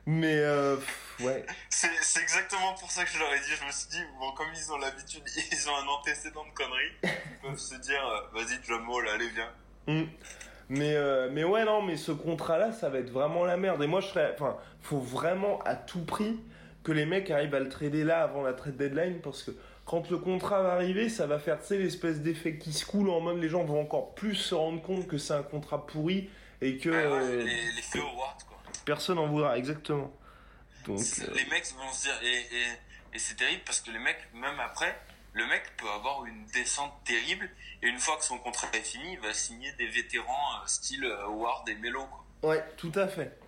[0.06, 1.46] Mais euh, pff, ouais.
[1.70, 3.52] C'est exactement pour ça que je leur ai dit.
[3.60, 5.22] Je me suis dit, bon, comme ils ont l'habitude,
[5.52, 9.52] ils ont un antécédent de conneries, ils peuvent se dire, euh, vas-y, Wall, allez, viens.
[9.88, 10.08] Mm.
[10.70, 13.82] Mais, euh, mais ouais, non, mais ce contrat-là, ça va être vraiment la merde.
[13.84, 14.34] Et moi, je serais.
[14.34, 16.40] Enfin, faut vraiment à tout prix
[16.84, 19.52] que les mecs arrivent à le trader là avant la trade deadline parce que
[19.86, 23.10] quand le contrat va arriver, ça va faire, tu sais, l'espèce d'effet qui se coule
[23.10, 26.30] en mode les gens vont encore plus se rendre compte que c'est un contrat pourri
[26.62, 26.90] et que.
[26.90, 28.58] Ouais, euh, les, les feux Howard, quoi.
[28.86, 30.12] personne en voudra, exactement.
[30.86, 31.00] Donc.
[31.00, 34.28] euh, Les mecs vont se dire, et, et, et c'est terrible parce que les mecs,
[34.34, 34.98] même après,
[35.38, 37.50] le mec peut avoir une descente terrible
[37.84, 41.06] et une fois que son contrat est fini, il va signer des vétérans euh, style
[41.06, 42.50] euh, Howard et Melo, quoi.
[42.50, 43.40] Ouais, tout à fait.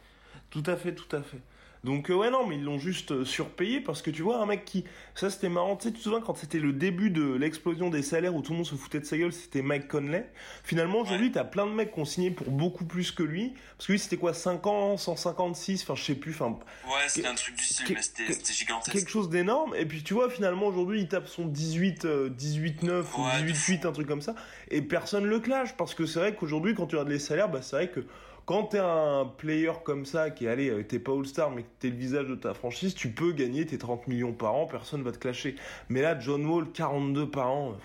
[0.52, 1.40] Tout à fait, tout à fait.
[1.86, 4.46] Donc euh, ouais non mais ils l'ont juste euh, surpayé parce que tu vois un
[4.46, 4.84] mec qui
[5.16, 5.78] ça c'était marrant.
[5.78, 8.52] Tu sais tu te souviens quand c'était le début de l'explosion des salaires où tout
[8.52, 10.30] le monde se foutait de sa gueule c'était Mike Conley.
[10.66, 11.32] Finalement aujourd'hui Ouais.
[11.34, 13.54] t'as plein de mecs qui ont signé pour beaucoup plus que lui.
[13.78, 17.28] Parce que lui c'était quoi 5 ans 156 enfin je sais plus enfin Ouais, c'était
[17.28, 18.98] un truc du style, c'était que- c'était gigantesque.
[18.98, 19.74] quelque chose d'énorme.
[19.76, 23.42] Et puis tu vois finalement aujourd'hui il tape son 18 euh, 18 9 ou Ouais,
[23.44, 24.36] 18 de 8 un truc comme ça.
[24.70, 27.62] Et personne le clash parce que c'est vrai qu'aujourd'hui quand tu regardes les salaires bah
[27.62, 28.02] c'est vrai que
[28.50, 31.96] quand t'es un player comme ça qui est euh, t'es pas all-star mais t'es le
[31.96, 35.20] visage de ta franchise tu peux gagner tes 30 millions par an personne va te
[35.20, 35.56] clasher
[35.88, 37.78] mais là John Wall 42 par an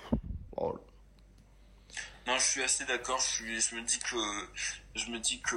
[0.56, 0.78] oh,
[2.26, 3.20] Non, je suis assez d'accord.
[3.20, 4.16] Je, me dis que,
[4.94, 5.56] je me dis que,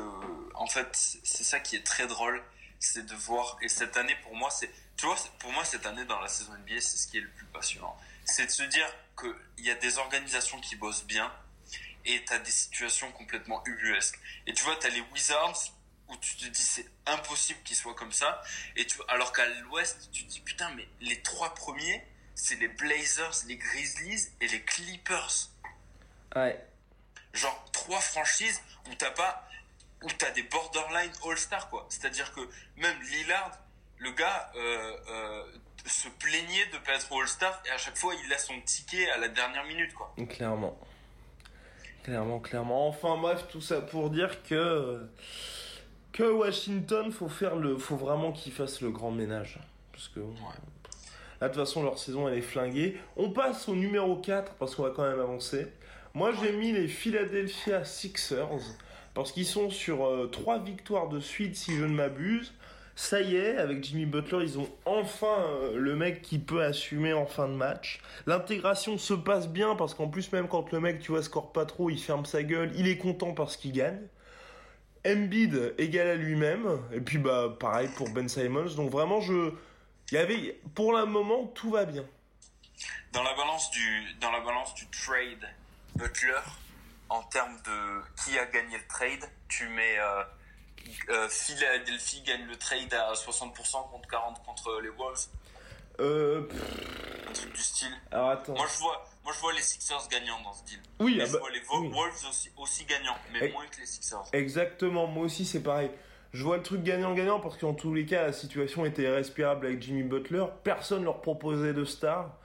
[0.56, 0.90] en fait,
[1.24, 2.44] c'est ça qui est très drôle,
[2.78, 3.58] c'est de voir.
[3.62, 6.52] Et cette année, pour moi, c'est, tu vois, pour moi, cette année dans la saison
[6.52, 7.96] NBA, c'est ce qui est le plus passionnant.
[8.26, 11.32] C'est de se dire que il y a des organisations qui bossent bien
[12.08, 14.20] et t'as des situations complètement ubuesques.
[14.48, 15.74] Et tu vois, t'as les Wizards
[16.08, 18.42] où tu te dis c'est impossible qu'ils soient comme ça.
[18.76, 22.02] Et tu, alors qu'à l'Ouest, tu te dis putain, mais les trois premiers,
[22.34, 25.50] c'est les Blazers, les Grizzlies et les Clippers
[26.36, 26.60] ouais
[27.34, 29.48] genre trois franchises où t'as pas
[30.04, 32.42] où t'as des borderline all-star quoi c'est à dire que
[32.78, 33.52] même Lillard
[33.98, 35.44] le gars euh, euh,
[35.86, 39.18] se plaignait de pas être all-star et à chaque fois il laisse son ticket à
[39.18, 40.78] la dernière minute quoi Clairement.
[42.08, 42.88] Clairement, clairement.
[42.88, 44.98] Enfin bref, tout ça pour dire que
[46.14, 49.60] que Washington, faut faire le, faut vraiment qu'ils fassent le grand ménage,
[49.92, 52.98] parce que là de toute façon leur saison elle est flinguée.
[53.18, 55.68] On passe au numéro 4 parce qu'on va quand même avancer.
[56.14, 58.78] Moi j'ai mis les Philadelphia Sixers
[59.14, 62.54] parce qu'ils sont sur 3 victoires de suite si je ne m'abuse.
[62.98, 67.14] Ça y est, avec Jimmy Butler, ils ont enfin euh, le mec qui peut assumer
[67.14, 68.02] en fin de match.
[68.26, 71.68] L'intégration se passe bien parce qu'en plus, même quand le mec, tu vois, score pas
[71.68, 74.02] trop, il ferme sa gueule, il est content parce qu'il gagne.
[75.06, 76.82] Embiid égal à lui-même.
[76.92, 78.74] Et puis, bah, pareil pour Ben Simons.
[78.76, 79.54] Donc vraiment, je.
[80.12, 80.60] Y avait.
[80.74, 82.04] Pour le moment, tout va bien.
[83.14, 85.48] dans la balance du dans la balance du trade
[85.96, 86.42] Butler
[87.10, 90.24] en termes de qui a gagné le trade tu mets euh,
[91.10, 95.28] euh, Philadelphie gagne le trade à 60% contre 40 contre les Wolves
[96.00, 96.42] Euh.
[96.42, 98.54] pff, un truc du style alors attends.
[98.54, 100.80] Moi je vois, moi je vois les Sixers gagnants dans ce deal.
[101.00, 101.90] Oui, Mais ah je bah, vois les oui.
[101.94, 104.24] Wolves aussi, aussi gagnants, mais moins que les Sixers.
[104.34, 105.90] Exactement, moi aussi c'est pareil.
[106.34, 109.82] Je vois le truc gagnant-gagnant parce qu'en tous les cas, la situation était irrespirable avec
[109.82, 110.46] Jimmy Butler.
[110.64, 112.36] Personne leur proposait de star.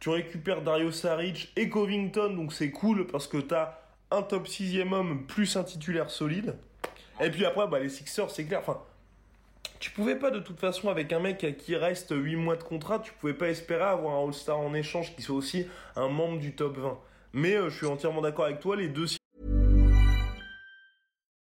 [0.00, 3.78] Tu récupères Dario Saric et Covington, donc c'est cool parce que t'as
[4.10, 6.56] un top 6 homme plus un titulaire solide.
[7.22, 8.60] Et puis après, bah, les Sixers, c'est clair.
[8.60, 8.80] Enfin,
[9.78, 12.98] tu pouvais pas de toute façon, avec un mec qui reste 8 mois de contrat,
[13.00, 16.54] tu pouvais pas espérer avoir un All-Star en échange qui soit aussi un membre du
[16.54, 16.98] top 20.
[17.32, 19.06] Mais euh, je suis entièrement d'accord avec toi, les deux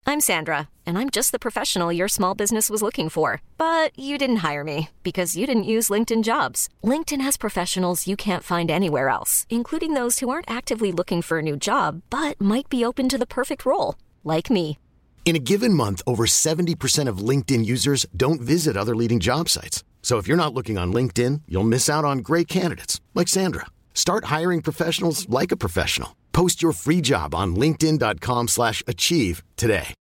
[0.05, 3.41] I'm Sandra, and I'm just the professional your small business was looking for.
[3.57, 6.69] But you didn't hire me because you didn't use LinkedIn jobs.
[6.85, 11.39] LinkedIn has professionals you can't find anywhere else, including those who aren't actively looking for
[11.39, 14.77] a new job but might be open to the perfect role, like me.
[15.25, 19.83] In a given month, over 70% of LinkedIn users don't visit other leading job sites.
[20.03, 23.67] So if you're not looking on LinkedIn, you'll miss out on great candidates like Sandra.
[23.95, 26.17] Start hiring professionals like a professional.
[26.33, 29.95] Post your free job on linkedin.com/achieve slash achieve today.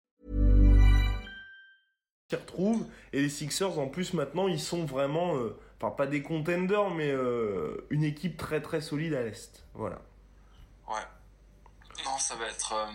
[2.30, 2.86] s'y retrouvent.
[3.12, 7.10] Et les Sixers, en plus, maintenant, ils sont vraiment, euh, enfin, pas des contenders, mais
[7.10, 9.64] euh, une équipe très très solide à l'Est.
[9.74, 10.02] Voilà.
[10.88, 11.02] Ouais.
[12.06, 12.92] Non, ça va être, euh,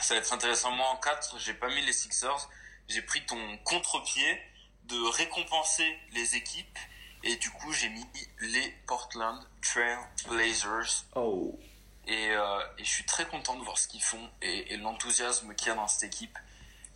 [0.00, 0.70] ça va être intéressant.
[0.72, 2.48] Moi en 4, j'ai pas mis les Sixers.
[2.88, 4.40] J'ai pris ton contre-pied
[4.84, 6.78] de récompenser les équipes.
[7.22, 8.06] Et du coup, j'ai mis
[8.40, 11.04] les Portland Trail Blazers.
[11.14, 11.58] Oh.
[12.06, 15.54] Et, euh, et je suis très content de voir ce qu'ils font et, et l'enthousiasme
[15.54, 16.38] qu'il y a dans cette équipe.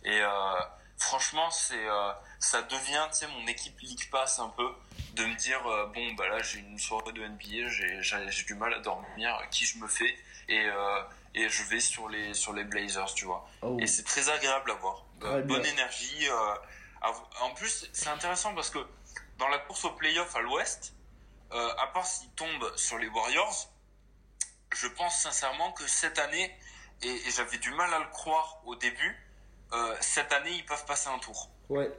[0.05, 0.59] Et euh,
[0.97, 4.69] franchement, c'est euh, ça devient, tu sais, mon équipe League Pass un peu,
[5.15, 5.61] de me dire
[5.93, 7.67] bon bah là j'ai une soirée de NBA,
[7.99, 10.65] j'ai du mal à dormir, qui je me fais et
[11.33, 13.47] et je vais sur les sur les Blazers, tu vois.
[13.61, 13.77] Oh.
[13.79, 15.05] Et c'est très agréable à voir.
[15.23, 16.27] Euh, bonne énergie.
[16.29, 18.79] euh, En plus, c'est intéressant parce que
[19.37, 20.93] dans la course au playoff à l'ouest,
[21.51, 23.69] euh, à part s'ils tombent sur les Warriors,
[24.73, 26.55] je pense sincèrement que cette année,
[27.01, 29.17] et, j'avais du mal à le croire au début,
[29.73, 31.49] euh, cette année, ils peuvent passer un tour.
[31.69, 31.91] Ouais.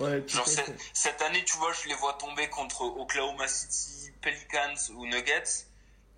[0.00, 0.46] ouais Genre,
[0.92, 5.66] cette, année, tu vois, je les vois tomber contre Oklahoma City, Pelicans ou Nuggets.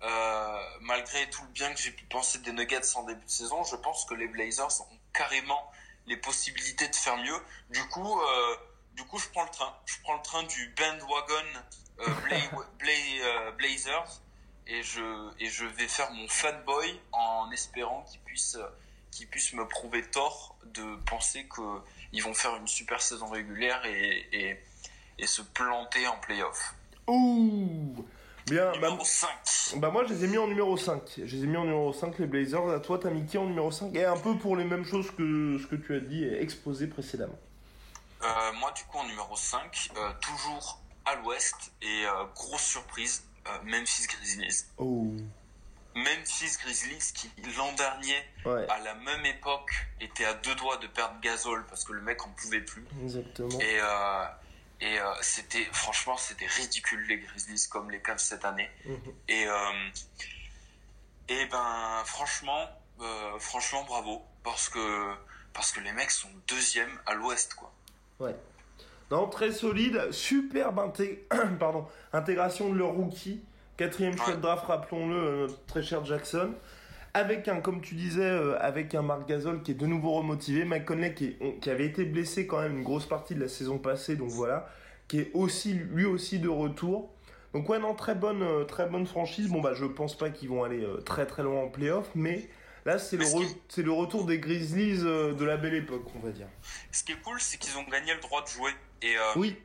[0.03, 3.63] Euh, malgré tout le bien que j'ai pu penser des Nuggets en début de saison,
[3.63, 5.71] je pense que les Blazers ont carrément
[6.07, 7.39] les possibilités de faire mieux.
[7.69, 8.55] Du coup, euh,
[8.95, 9.73] du coup, je prends le train.
[9.85, 11.45] Je prends le train du bandwagon
[11.99, 14.21] euh, Blazers
[14.67, 18.57] et je et je vais faire mon fanboy en espérant qu'ils puissent
[19.11, 21.61] qu'ils puissent me prouver tort de penser que
[22.11, 24.63] ils vont faire une super saison régulière et et,
[25.17, 26.73] et se planter en playoff.
[27.07, 28.05] Ouh
[28.47, 29.29] Bien, numéro bah, 5.
[29.77, 31.01] Bah moi je les ai mis en numéro 5.
[31.17, 32.69] Je les ai mis en numéro 5 les Blazers.
[32.69, 35.09] À toi t'as mis qui en numéro 5 Et un peu pour les mêmes choses
[35.11, 37.39] que ce que tu as dit et exposé précédemment.
[38.23, 38.27] Euh,
[38.59, 43.23] moi du coup en numéro 5, euh, toujours à l'ouest et euh, grosse surprise,
[43.65, 44.65] Memphis Grizzlies.
[44.77, 45.07] Oh.
[45.95, 51.15] Memphis Grizzlies qui l'an dernier à la même époque était à deux doigts de perdre
[51.21, 52.85] Gasol parce que le mec en pouvait plus.
[53.03, 53.59] Exactement.
[53.59, 53.79] Et
[54.83, 58.69] et euh, c'était, franchement, c'était ridicule les Grizzlies comme les Cavs cette année.
[58.85, 58.97] Mhm.
[59.29, 59.53] Et, euh,
[61.29, 62.67] et ben, franchement,
[62.99, 64.21] euh, franchement, bravo.
[64.43, 65.13] Parce que,
[65.53, 67.71] parce que les mecs sont deuxième à l'ouest, quoi.
[68.19, 68.35] Ouais.
[69.09, 70.91] Non, très solide, superbe
[71.59, 73.41] pardon, intégration de leur rookie.
[73.77, 76.53] Quatrième choix de draft, rappelons-le, notre très cher Jackson
[77.13, 78.27] avec un, comme tu disais,
[78.59, 82.05] avec un Marc Gasol qui est de nouveau remotivé, Mike Conley qui, qui, avait été
[82.05, 84.69] blessé quand même une grosse partie de la saison passée, donc voilà
[85.07, 87.11] qui est aussi lui aussi de retour.
[87.53, 89.47] Donc ouais non très bonne euh, très bonne franchise.
[89.47, 92.49] Bon bah je pense pas qu'ils vont aller euh, très très loin en playoff, mais
[92.85, 96.47] là c'est le retour des Grizzlies euh, de la belle époque on va dire.
[96.91, 98.71] Ce qui est cool c'est qu'ils ont gagné le droit de jouer
[99.01, 99.55] et oui.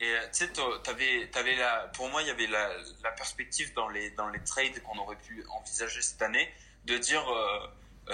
[0.00, 0.50] Et tu sais
[0.82, 2.68] t'avais t'avais la pour moi il y avait la,
[3.04, 6.48] la perspective dans les dans les trades qu'on aurait pu envisager cette année
[6.86, 7.24] de dire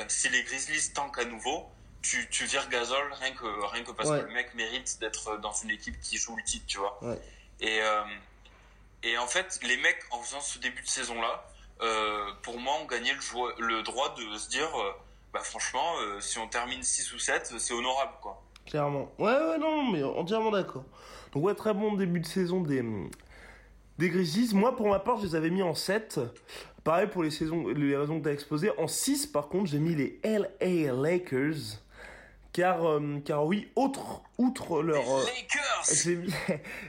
[0.08, 1.68] si les Grizzlies tankent à nouveau
[2.02, 5.52] tu, tu vires Gasol rien que, rien que parce que le mec mérite d'être dans
[5.52, 6.98] une équipe qui joue le titre, tu vois.
[7.60, 8.02] Et, euh,
[9.02, 11.44] et en fait, les mecs, en faisant ce début de saison-là,
[11.82, 14.92] euh, pour moi, ont gagné le, le droit de se dire, euh,
[15.32, 18.42] bah franchement, si on termine 6 ou 7, c'est honorable, quoi.
[18.66, 19.10] Clairement.
[19.18, 20.84] Ouais, ouais, non, mais entièrement d'accord.
[21.32, 22.84] Donc, ouais, très bon début de saison des,
[23.98, 24.54] des Grizzlies.
[24.54, 26.20] Moi, pour ma part, je les avais mis en 7.
[26.84, 28.70] Pareil pour les, saisons, les raisons que tu as exposées.
[28.78, 31.80] En 6, par contre, j'ai mis les LA Lakers.
[32.52, 35.02] Car, euh, car oui, autre, outre leur...
[35.02, 36.28] Les euh, Lakers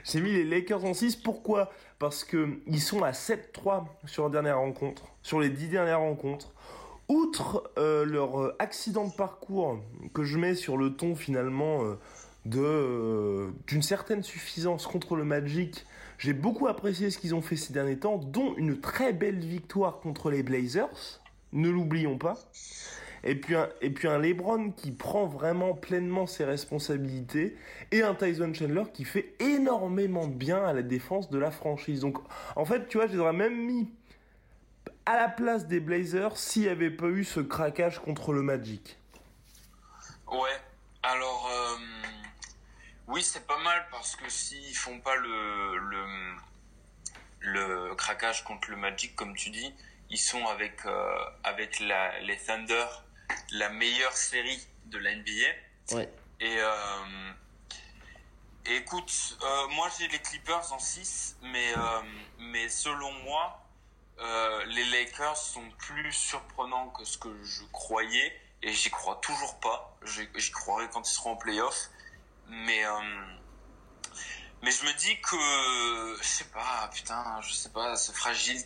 [0.04, 1.16] J'ai mis, les Lakers en 6.
[1.16, 1.70] Pourquoi?
[1.98, 6.52] Parce que ils sont à 7-3 sur la dernière rencontre, sur les 10 dernières rencontres.
[7.08, 9.80] Outre euh, leur accident de parcours
[10.14, 11.80] que je mets sur le ton finalement
[12.46, 15.84] de d'une certaine suffisance contre le Magic,
[16.20, 20.00] j'ai beaucoup apprécié ce qu'ils ont fait ces derniers temps, dont une très belle victoire
[20.00, 21.22] contre les Blazers.
[21.54, 22.36] Ne l'oublions pas.
[23.24, 27.56] Et puis, un, et puis un LeBron qui prend vraiment pleinement ses responsabilités.
[27.90, 32.00] Et un Tyson Chandler qui fait énormément bien à la défense de la franchise.
[32.00, 32.18] Donc,
[32.54, 33.88] en fait, tu vois, je les aurais même mis
[35.06, 38.98] à la place des Blazers s'il n'y avait pas eu ce craquage contre le Magic.
[40.30, 40.50] Ouais.
[41.02, 42.19] Alors, euh,
[43.10, 46.36] oui, c'est pas mal parce que s'ils font pas le, le,
[47.40, 49.74] le craquage contre le Magic, comme tu dis,
[50.10, 52.86] ils sont avec, euh, avec la, les Thunder
[53.52, 55.96] la meilleure série de la NBA.
[55.96, 56.12] Ouais.
[56.40, 57.32] Et, euh,
[58.66, 61.74] écoute, euh, moi j'ai les Clippers en 6, mais,
[62.38, 63.64] mais selon moi,
[64.66, 69.96] les Lakers sont plus surprenants que ce que je croyais, et j'y crois toujours pas.
[70.04, 71.90] J'y croirai quand ils seront en playoff.
[72.50, 72.82] Mais,
[74.62, 78.62] mais je me dis que, je sais pas, putain, je sais pas, c'est fragile.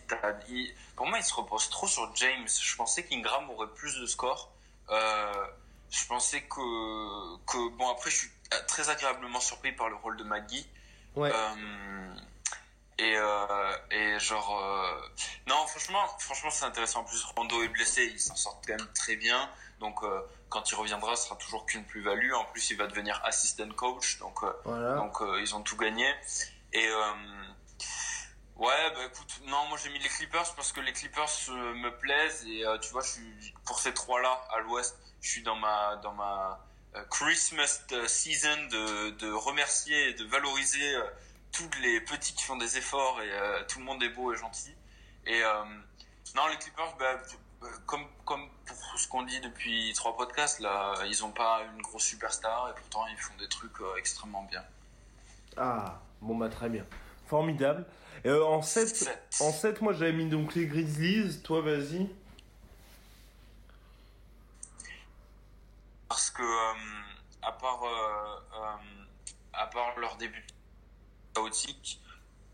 [0.97, 2.49] Pour moi, il se repose trop sur James.
[2.49, 4.53] Je pensais qu'Ingram aurait plus de score.
[4.90, 5.47] Euh,
[5.90, 8.31] je pensais que, que bon après je suis
[8.66, 10.66] très agréablement surpris par le rôle de Maggie.
[11.14, 11.31] Ouais.
[11.33, 12.14] Euh,
[12.99, 15.01] et euh, et genre euh,
[15.49, 18.87] non franchement franchement c'est intéressant en plus Rondo est blessé il s'en sort quand même
[18.94, 20.20] très bien donc euh,
[20.55, 23.69] quand il reviendra ce sera toujours qu'une plus value en plus il va devenir assistant
[23.77, 24.95] coach donc voilà.
[24.95, 26.07] donc ils ont tout gagné
[26.73, 26.88] et
[28.57, 31.90] Ouais, bah écoute, non, moi j'ai mis les Clippers parce que les Clippers euh, me
[31.98, 35.57] plaisent et euh, tu vois, je suis pour ces trois-là à l'Ouest, je suis dans
[35.57, 40.94] ma dans ma euh, Christmas season de de remercier et de valoriser
[41.50, 44.75] tous les petits qui font des efforts et tout le monde est beau et gentil.
[45.27, 45.42] Et
[46.37, 47.21] non, les Clippers, bah,
[47.87, 50.60] comme comme pour ce qu'on dit depuis trois podcasts.
[50.60, 54.44] Là, ils n'ont pas une grosse superstar et pourtant ils font des trucs euh, extrêmement
[54.44, 54.62] bien.
[55.56, 56.85] Ah, bon bah très bien.
[57.27, 57.87] Formidable.
[58.27, 59.08] Euh, en 7,
[59.40, 61.42] en 7, moi j'avais mis donc les Grizzlies.
[61.42, 62.08] Toi, vas-y.
[66.08, 66.42] Parce que,
[67.42, 67.83] à, part,
[69.52, 70.46] à part leur début
[71.35, 72.00] chaotique,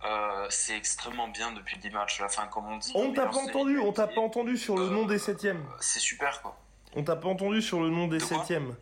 [0.04, 2.20] euh, c'est extrêmement bien depuis 10 matchs.
[2.22, 2.92] Enfin, comme on dit.
[2.94, 5.64] On t'a pas entendu, on t'a pas entendu sur le nom des septièmes.
[5.80, 6.56] C'est super quoi.
[6.96, 8.74] On t'a pas entendu sur le nom des septièmes.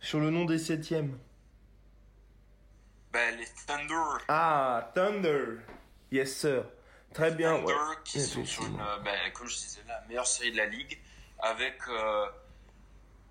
[0.00, 1.18] Sur le nom des septièmes.
[3.12, 4.24] Ben, les Thunder.
[4.28, 5.58] Ah, Thunder.
[6.12, 6.64] Yes, sir.
[7.14, 7.56] Très bien.
[7.56, 7.74] Thunder
[8.04, 10.98] qui sont sur une, euh, ben, comme je disais, la meilleure série de la ligue.
[11.38, 11.76] Avec.
[11.88, 12.26] Euh,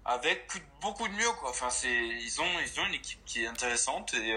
[0.08, 0.48] avec
[0.82, 1.50] beaucoup de mieux quoi.
[1.50, 4.36] Enfin, c'est ils ont ils ont une équipe qui est intéressante et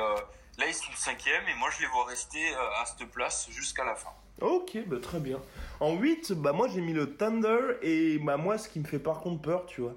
[0.58, 3.84] Là, ils sont cinquième et moi, je les vois rester euh, à cette place jusqu'à
[3.84, 4.10] la fin.
[4.40, 5.40] Ok, bah, très bien.
[5.78, 8.98] En 8, bah, moi, j'ai mis le Thunder et bah, moi, ce qui me fait
[8.98, 9.94] par contre peur, tu vois.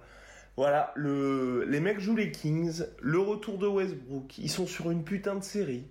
[0.57, 1.64] Voilà, le...
[1.68, 5.43] les mecs jouent les Kings, le retour de Westbrook, ils sont sur une putain de
[5.43, 5.88] série.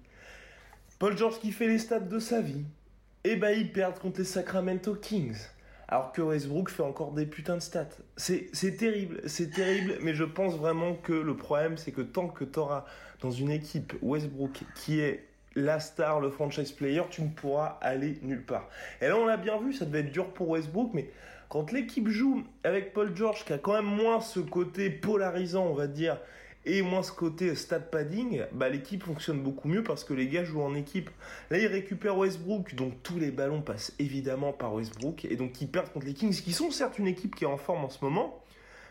[1.01, 2.65] Paul George qui fait les stats de sa vie,
[3.25, 5.39] et bah ils perdent contre les Sacramento Kings
[5.91, 7.89] alors que Westbrook fait encore des putains de stats.
[8.17, 12.45] C'est terrible, c'est terrible, mais je pense vraiment que le problème, c'est que tant que
[12.45, 12.85] tu auras
[13.21, 18.19] dans une équipe Westbrook qui est la star, le franchise player, tu ne pourras aller
[18.23, 18.69] nulle part.
[19.01, 21.11] Et là, on l'a bien vu, ça devait être dur pour Westbrook, mais
[21.49, 25.75] quand l'équipe joue avec Paul George, qui a quand même moins ce côté polarisant, on
[25.75, 26.19] va dire,
[26.67, 30.45] et moins ce côté stat padding, bah, l'équipe fonctionne beaucoup mieux parce que les gars
[30.45, 31.11] jouent en équipe.
[31.51, 35.69] Là, ils récupèrent Westbrook, donc tous les ballons passent évidemment par Westbrook, et donc ils
[35.69, 38.05] perdent contre les Kings, qui sont certes une équipe qui est en forme en ce
[38.05, 38.40] moment,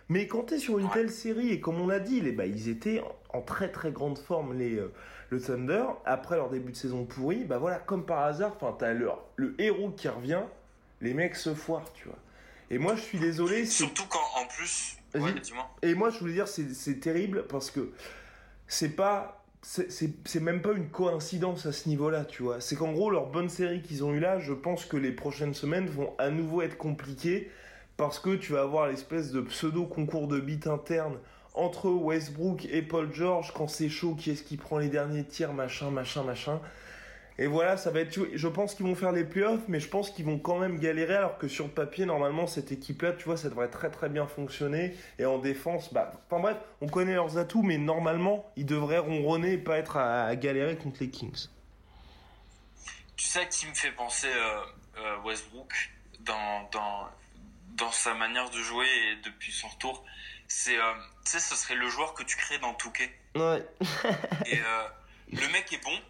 [0.10, 3.01] mais es sur une telle série, et comme on l'a dit, les, bah, ils étaient
[3.32, 4.91] en très très grande forme, les, euh,
[5.30, 8.93] le Thunder, après leur début de saison pourri, bah voilà, comme par hasard, tu as
[8.93, 10.41] le, le héros qui revient,
[11.01, 12.18] les mecs se foirent, tu vois.
[12.72, 13.66] Et moi, je suis désolé.
[13.66, 14.97] Surtout quand, en plus.
[15.82, 17.91] et moi, je voulais dire, c'est terrible parce que
[18.68, 19.36] c'est pas.
[19.62, 22.62] C'est même pas une coïncidence à ce niveau-là, tu vois.
[22.62, 25.53] C'est qu'en gros, leur bonne série qu'ils ont eu là, je pense que les prochaines
[25.53, 27.51] semaines vont à nouveau être compliquées
[28.00, 31.20] parce que tu vas avoir l'espèce de pseudo concours de beat interne
[31.54, 35.52] entre Westbrook et Paul George quand c'est chaud, qui est-ce qui prend les derniers tirs,
[35.52, 36.62] machin, machin, machin.
[37.38, 38.18] Et voilà, ça va être.
[38.34, 41.16] Je pense qu'ils vont faire les playoffs, mais je pense qu'ils vont quand même galérer.
[41.16, 44.28] Alors que sur le papier, normalement, cette équipe-là, tu vois, ça devrait très très bien
[44.28, 44.95] fonctionner.
[45.18, 46.14] Et en défense, bah.
[46.32, 50.34] Enfin bref, on connaît leurs atouts, mais normalement, ils devraient ronronner et pas être à,
[50.38, 51.50] galérer contre les Kings.
[53.18, 55.91] Tu sais qui me fait penser euh, euh, Westbrook
[56.22, 57.10] dans, dans,
[57.76, 60.06] dans sa manière de jouer et depuis son retour
[60.48, 60.78] C'est.
[60.78, 60.94] Euh,
[61.26, 63.12] tu sais, ce serait le joueur que tu crées dans Touquet.
[63.36, 63.66] Ouais.
[64.46, 64.60] et
[65.32, 66.02] le mec est bon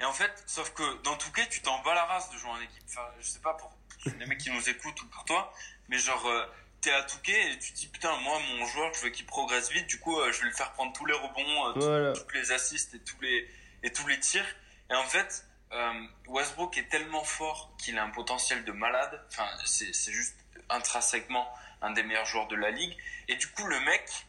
[0.00, 2.50] et en fait, sauf que dans tout cas, tu t'en bats la race de jouer
[2.50, 2.82] en équipe.
[2.88, 3.72] Enfin, je sais pas pour
[4.18, 5.52] les mecs qui nous écoutent ou pour toi,
[5.88, 6.46] mais genre, euh,
[6.80, 9.70] t'es à Touquet et tu te dis putain, moi, mon joueur, je veux qu'il progresse
[9.70, 12.52] vite, du coup, euh, je vais lui faire prendre tous les rebonds, euh, toutes les
[12.52, 13.48] assists et tous les,
[13.82, 14.46] et tous les tirs.
[14.90, 15.44] Et en fait,
[16.28, 19.20] Westbrook est tellement fort qu'il a un potentiel de malade.
[19.30, 20.36] Enfin, c'est, c'est juste
[20.70, 21.52] intrinsèquement
[21.82, 22.96] un des meilleurs joueurs de la ligue.
[23.28, 24.26] Et du coup, le mec,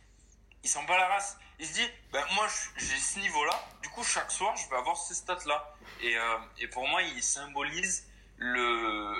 [0.63, 4.03] il s'en bat la race il se dit, ben, moi j'ai ce niveau-là, du coup
[4.03, 5.75] chaque soir je vais avoir ces stats-là.
[6.01, 9.13] Et, euh, et pour moi, il symbolise le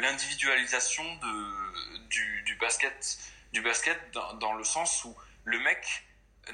[0.00, 3.18] l'individualisation de du, du, basket
[3.52, 6.04] du basket dans, dans, le sens où le mec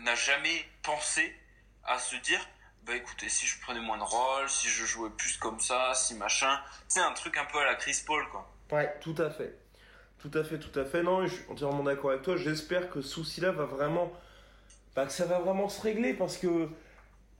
[0.00, 1.38] n'a jamais pensé
[1.84, 2.40] à se dire
[2.84, 6.14] bah écoutez si je prenais moins de rôle si je jouais plus comme ça si
[6.14, 6.58] machin
[6.88, 9.56] c'est un truc un peu à la Chris Paul quoi ouais tout à fait
[10.18, 13.00] tout à fait tout à fait non je suis entièrement d'accord avec toi j'espère que
[13.00, 14.12] ce souci là va vraiment
[14.94, 16.68] bah, ça va vraiment se régler parce que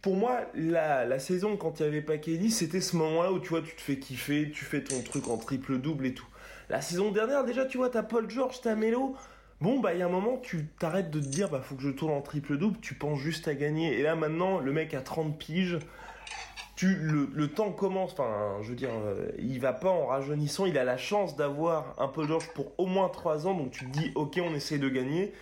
[0.06, 3.40] pour moi, la, la saison, quand il n'y avait pas Kelly, c'était ce moment-là où
[3.40, 6.28] tu vois, tu te fais kiffer, tu fais ton truc en triple-double et tout.
[6.68, 9.16] La saison dernière, déjà, tu vois, t'as Paul George, t'as Melo.
[9.60, 11.82] Bon, bah, il y a un moment, tu t'arrêtes de te dire, bah, faut que
[11.82, 13.98] je tourne en triple-double, tu penses juste à gagner.
[13.98, 15.78] Et là, maintenant, le mec a 30 piges.
[16.76, 20.66] Tu, le, le temps commence, enfin, je veux dire, euh, il va pas en rajeunissant,
[20.66, 23.86] il a la chance d'avoir un Paul George pour au moins 3 ans, donc tu
[23.86, 25.32] te dis, ok, on essaie de gagner.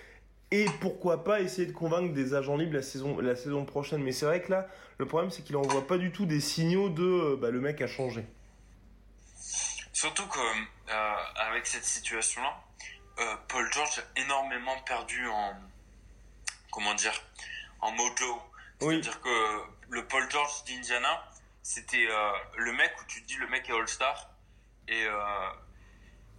[0.52, 4.00] Et pourquoi pas essayer de convaincre des agents libres la saison, la saison prochaine.
[4.04, 4.68] Mais c'est vrai que là,
[4.98, 7.82] le problème, c'est qu'il n'envoie pas du tout des signaux de euh, bah, le mec
[7.82, 8.24] a changé.
[9.92, 12.60] Surtout qu'avec euh, cette situation-là,
[13.48, 15.54] Paul George a énormément perdu en.
[16.70, 17.14] Comment dire
[17.80, 18.40] En mojo.
[18.80, 19.28] C'est-à-dire que
[19.90, 21.24] le Paul George d'Indiana,
[21.62, 22.06] c'était
[22.56, 24.30] le mec où tu te dis le mec est All-Star.
[24.88, 25.06] Et,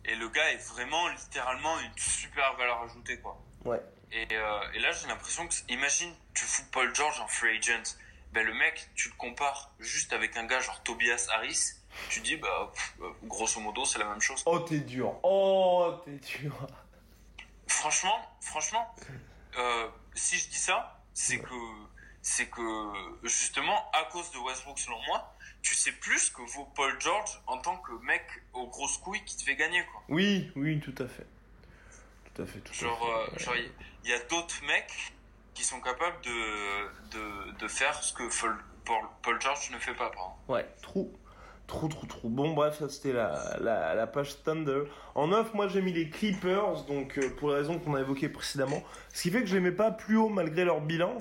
[0.06, 3.42] et le gars est vraiment littéralement une super valeur ajoutée, quoi.
[3.66, 3.82] Ouais.
[4.14, 7.98] Euh, et, là, j'ai l'impression que, imagine, tu fous Paul George en free agent.
[8.32, 11.74] Ben, le mec, tu le compares juste avec un gars genre Tobias Harris.
[12.10, 12.72] Tu dis, bah,
[13.02, 14.44] euh, grosso modo, c'est la même chose.
[14.46, 15.18] Oh, t'es dur.
[15.24, 16.54] Oh, t'es dur.
[17.68, 18.94] franchement, franchement,
[19.58, 21.56] euh, si je dis ça, c'est que
[22.28, 27.00] c'est que justement à cause de Westbrook selon moi, tu sais plus que vaut Paul
[27.00, 28.24] George en tant que mec
[28.54, 30.02] aux grosses couilles qui te fait gagner quoi.
[30.10, 31.28] Oui, oui, tout à fait.
[32.34, 33.36] Tout à fait, tout genre, à fait.
[33.36, 33.56] Euh, genre,
[34.04, 35.14] il y, a d'autres mecs
[35.54, 38.24] qui sont capables de, de, de faire ce que
[38.84, 41.14] Paul, Paul, George ne fait pas, par Ouais, trop.
[41.68, 42.30] Trop, trop, trop.
[42.30, 44.84] Bon, bref, ça c'était la, la, la, page Thunder.
[45.16, 48.30] En off, moi j'ai mis les Clippers, donc euh, pour les raisons qu'on a évoquées
[48.30, 48.84] précédemment.
[49.14, 51.18] Ce qui fait que je les mets pas plus haut malgré leur bilan.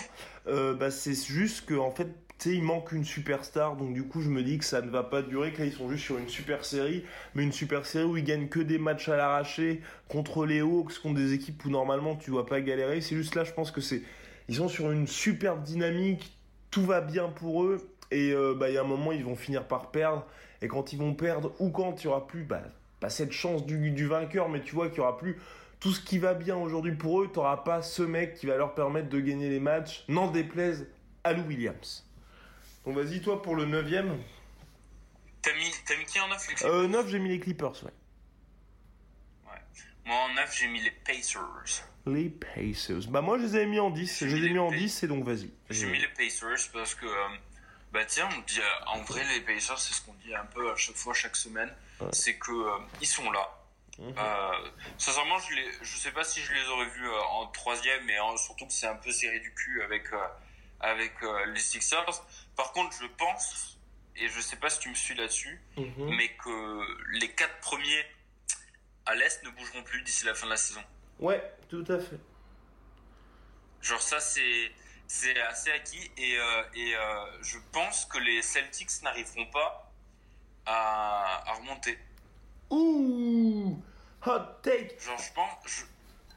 [0.47, 4.03] Euh, bah, c'est juste que, en fait, tu sais, il manque une superstar, donc du
[4.03, 6.05] coup, je me dis que ça ne va pas durer, que là, ils sont juste
[6.05, 9.17] sur une super série, mais une super série où ils gagnent que des matchs à
[9.17, 13.01] l'arraché contre les Hawks, contre des équipes où normalement tu dois pas galérer.
[13.01, 14.03] C'est juste là, je pense que c'est.
[14.49, 16.37] Ils sont sur une super dynamique,
[16.71, 19.37] tout va bien pour eux, et euh, bah, il y a un moment, ils vont
[19.37, 20.27] finir par perdre.
[20.61, 22.63] Et quand ils vont perdre, ou quand il n'y aura plus, bah,
[23.01, 25.39] pas cette chance du, du vainqueur, mais tu vois qu'il n'y aura plus
[25.85, 28.57] tout ce qui va bien aujourd'hui pour eux, tu n'auras pas ce mec qui va
[28.57, 30.89] leur permettre de gagner les matchs, n'en déplaise
[31.25, 32.07] à Lou Williams.
[32.87, 33.85] Donc vas-y, toi, pour le 9
[35.43, 37.91] T'as mis, mis qui en 9 euh, 9, j'ai mis les Clippers, ouais.
[39.47, 39.61] Ouais.
[40.07, 41.87] Moi, en 9, j'ai mis les Pacers.
[42.07, 43.07] Les Pacers.
[43.11, 44.25] Bah, moi, je les avais mis en 10.
[44.27, 45.51] Je les ai mis en 10, et donc vas-y.
[45.69, 47.05] J'ai mis les Pacers parce que.
[47.05, 47.29] Euh,
[47.93, 50.73] bah tiens, on dit, euh, en vrai, les Pacers, c'est ce qu'on dit un peu
[50.73, 51.71] à chaque fois, chaque semaine.
[52.01, 52.09] Ouais.
[52.13, 53.51] C'est que euh, ils sont là.
[53.99, 54.11] Mmh.
[54.19, 58.05] Euh, sincèrement, je les, je sais pas si je les aurais vus euh, en troisième,
[58.07, 60.19] mais en, surtout que c'est un peu serré du cul avec euh,
[60.81, 61.13] avec
[61.47, 62.27] les Sixers.
[62.57, 63.79] Par contre, je pense,
[64.17, 66.17] et je sais pas si tu me suis là-dessus, mmh.
[66.17, 68.05] mais que les quatre premiers
[69.07, 70.83] à l'est ne bougeront plus d'ici la fin de la saison.
[71.21, 72.19] Ouais, tout à fait.
[73.81, 74.73] Genre ça, c'est
[75.07, 76.37] c'est assez acquis et
[76.75, 76.95] et
[77.43, 79.93] je pense que les Celtics n'arriveront pas
[80.67, 81.99] à, à remonter.
[82.75, 83.83] Ouh
[84.27, 85.49] Hot take Genre, je pense.
[85.67, 85.83] Je...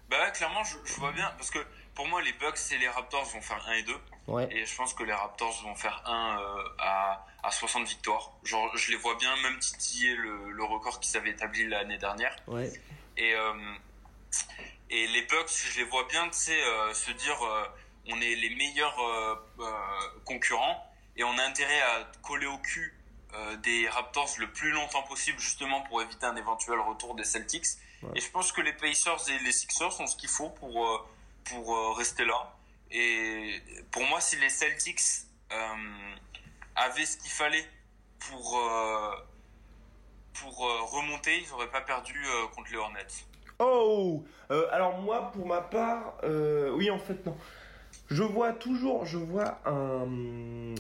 [0.09, 1.29] Bah ouais, clairement, je, je, vois bien.
[1.37, 1.59] Parce que
[1.95, 3.93] pour moi, les Bucks et les Raptors vont faire 1 et 2.
[4.27, 4.47] Ouais.
[4.51, 8.33] Et je pense que les Raptors vont faire 1 euh, à, à 60 victoires.
[8.43, 12.35] Genre, je les vois bien même titiller le, le record qu'ils avaient établi l'année dernière.
[12.47, 12.71] Ouais.
[13.17, 13.53] Et, euh,
[14.89, 17.65] et les Bucks, je les vois bien, tu sais, euh, se dire euh,
[18.09, 19.35] on est les meilleurs euh,
[20.25, 20.85] concurrents
[21.15, 22.96] et on a intérêt à coller au cul
[23.63, 27.65] des Raptors le plus longtemps possible justement pour éviter un éventuel retour des Celtics.
[28.03, 28.09] Ouais.
[28.15, 30.97] Et je pense que les Pacers et les Sixers ont ce qu'il faut pour euh,
[31.45, 32.53] pour euh, rester là.
[32.91, 33.61] Et
[33.91, 35.01] pour moi, si les Celtics
[35.51, 35.55] euh,
[36.75, 37.65] avaient ce qu'il fallait
[38.19, 38.59] pour
[40.33, 40.57] pour
[40.91, 42.15] remonter, ils n'auraient pas perdu
[42.55, 43.07] contre les Hornets.
[43.59, 44.23] Oh,
[44.71, 47.35] alors moi, pour ma part, oui, en fait, non.
[48.09, 50.75] Je vois toujours, je vois un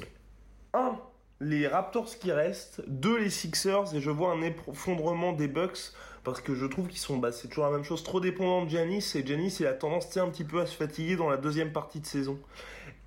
[0.73, 0.99] un
[1.39, 6.41] les Raptors qui restent, deux les Sixers et je vois un effondrement des Bucks parce
[6.41, 9.13] que je trouve qu'ils sont, bah, c'est toujours la même chose, trop dépendant de Giannis
[9.15, 11.99] et Giannis il a tendance un petit peu à se fatiguer dans la deuxième partie
[11.99, 12.39] de saison.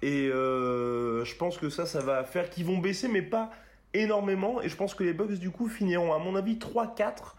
[0.02, 3.50] Et euh, je pense que ça, ça va faire qu'ils vont baisser mais pas
[3.92, 7.34] énormément et je pense que les Bucks du coup finiront à mon avis 3-4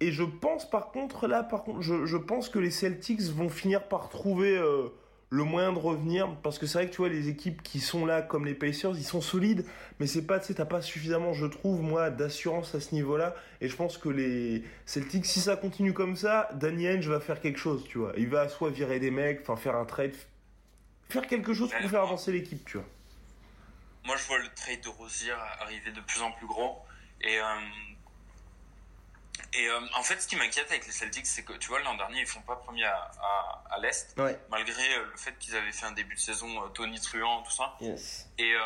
[0.00, 3.48] et je pense par contre là par contre je, je pense que les Celtics vont
[3.48, 4.88] finir par trouver euh,
[5.32, 8.04] le moyen de revenir parce que c'est vrai que tu vois les équipes qui sont
[8.04, 9.64] là comme les Pacers ils sont solides
[9.98, 13.16] mais c'est pas tu sais t'as pas suffisamment je trouve moi d'assurance à ce niveau
[13.16, 17.18] là et je pense que les Celtics si ça continue comme ça Danny Ainge va
[17.18, 18.12] faire quelque chose tu vois.
[18.18, 20.14] Il va soit virer des mecs enfin faire un trade
[21.08, 22.86] faire quelque chose pour faire avancer l'équipe tu vois.
[24.04, 26.84] Moi je vois le trade de Rosier arriver de plus en plus gros
[27.22, 27.42] et euh,
[29.54, 31.94] et euh, en fait, ce qui m'inquiète avec les Celtics, c'est que tu vois, l'an
[31.94, 34.38] dernier, ils font pas premier à, à, à l'Est, ouais.
[34.50, 37.50] malgré euh, le fait qu'ils avaient fait un début de saison euh, Tony Truant, tout
[37.50, 37.76] ça.
[37.80, 38.26] Yes.
[38.38, 38.60] Et euh,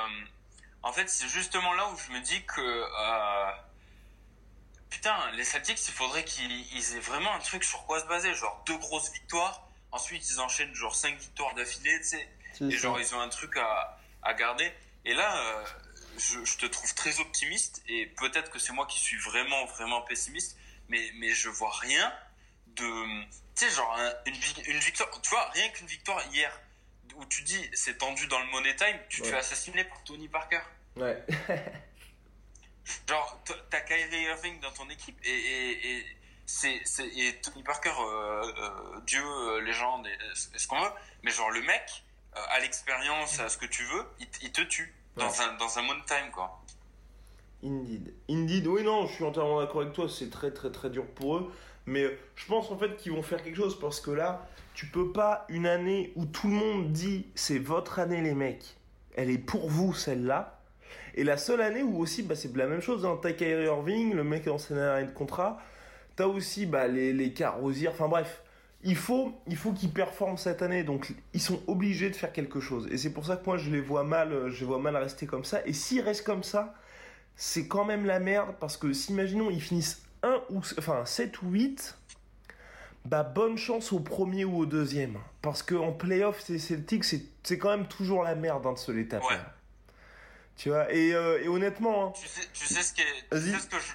[0.83, 2.85] en fait, c'est justement là où je me dis que
[4.89, 8.63] putain, les Celtics, il faudrait qu'ils aient vraiment un truc sur quoi se baser, genre
[8.67, 9.67] deux grosses victoires.
[9.91, 12.29] Ensuite, ils enchaînent genre cinq victoires d'affilée, tu sais.
[12.61, 12.77] Et ça.
[12.77, 14.73] genre, ils ont un truc à, à garder.
[15.05, 15.65] Et là,
[16.17, 17.83] je, je te trouve très optimiste.
[17.89, 20.57] Et peut-être que c'est moi qui suis vraiment, vraiment pessimiste
[20.89, 22.13] mais, mais je vois rien
[22.67, 23.25] de.
[23.55, 24.35] Tu sais, genre, un, une,
[24.67, 25.11] une, victoire.
[25.23, 26.61] Tu vois, rien qu'une victoire hier,
[27.15, 29.27] où tu dis c'est tendu dans le money time, tu ouais.
[29.27, 30.61] te fais assassiner par Tony Parker.
[30.97, 31.25] Ouais.
[33.09, 35.31] genre, t'as Kyrie Irving dans ton équipe et.
[35.31, 36.17] et, et
[36.47, 40.91] c'est, c'est, et Tony Parker, euh, euh, Dieu, euh, légende, et, ce qu'on veut,
[41.23, 44.95] mais genre le mec, à l'expérience, à ce que tu veux, il, il te tue
[45.17, 45.41] dans, ouais.
[45.41, 46.63] un, dans un money time, quoi.
[47.65, 48.15] Indeed.
[48.29, 48.67] Indeed.
[48.67, 50.09] Oui, non, je suis entièrement d'accord avec toi.
[50.09, 51.53] C'est très, très, très dur pour eux.
[51.87, 52.05] Mais
[52.35, 55.47] je pense en fait qu'ils vont faire quelque chose parce que là, tu peux pas
[55.49, 58.77] une année où tout le monde dit c'est votre année, les mecs.
[59.17, 60.61] Elle est pour vous, celle-là.
[61.15, 63.07] Et la seule année où aussi, bah, c'est la même chose.
[63.07, 63.19] Hein.
[63.23, 65.59] T'as Kyrie Irving, le mec est dans ses année de contrat.
[66.17, 67.33] T'as aussi bah, les, les.
[67.89, 68.43] Enfin bref,
[68.83, 70.85] il faut, il faut qu'ils performent cette année.
[70.85, 72.87] Donc, ils sont obligés de faire quelque chose.
[72.91, 74.97] Et c'est pour ça que moi, je les vois mal, euh, je les vois mal
[74.97, 75.67] rester comme ça.
[75.67, 76.75] Et s'ils restent comme ça,
[77.37, 78.55] c'est quand même la merde.
[78.59, 81.97] Parce que, si imaginons, ils finissent 1 ou, enfin, 7 ou 8,
[83.05, 85.19] bah, bonne chance au premier ou au deuxième.
[85.43, 89.07] Parce qu'en playoff, c'est Celtics, c'est quand même toujours la merde hein, de se les
[89.07, 89.27] taper.
[89.27, 89.41] Ouais.
[90.57, 93.37] Tu vois, et, euh, et honnêtement, hein, Tu sais, tu sais ce qui est, tu
[93.37, 93.51] Vas-y.
[93.53, 93.95] sais ce que je, tu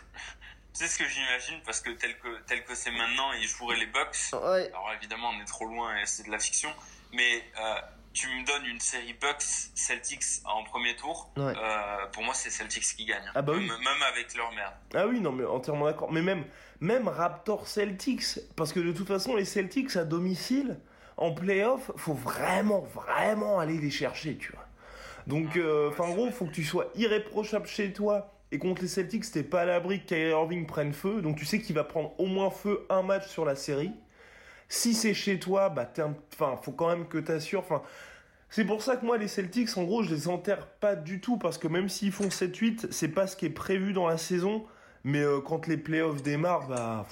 [0.73, 3.87] sais ce que j'imagine parce que tel que tel que c'est maintenant, ils joueraient les
[3.87, 4.15] Bucks.
[4.33, 4.67] Ouais.
[4.69, 6.69] Alors évidemment, on est trop loin et c'est de la fiction,
[7.13, 7.75] mais euh,
[8.13, 9.41] tu me donnes une série Bucks
[9.75, 11.31] Celtics en premier tour.
[11.37, 11.53] Ouais.
[11.55, 13.23] euh, pour moi, c'est Celtics qui gagne.
[13.33, 13.67] Ah bah oui.
[13.67, 14.73] même, même avec leur merde.
[14.93, 16.11] Ah oui, non, mais entièrement d'accord.
[16.11, 16.45] Mais même,
[16.79, 20.79] même Raptor Celtics, parce que de toute façon, les Celtics à domicile,
[21.17, 24.65] en playoff, faut vraiment, vraiment aller les chercher, tu vois.
[25.27, 28.33] Donc, euh, enfin, en gros, faut que tu sois irréprochable chez toi.
[28.51, 31.21] Et contre les Celtics, t'es pas à l'abri que Kyrie Irving prenne feu.
[31.21, 33.91] Donc, tu sais qu'il va prendre au moins feu un match sur la série.
[34.71, 35.91] Si c'est chez toi, bah,
[36.33, 37.59] enfin, faut quand même que t'assures.
[37.59, 37.81] Enfin,
[38.49, 41.35] c'est pour ça que moi, les Celtics, en gros, je les enterre pas du tout.
[41.35, 44.65] Parce que même s'ils font 7-8, c'est pas ce qui est prévu dans la saison.
[45.03, 47.05] Mais euh, quand les playoffs démarrent, bah,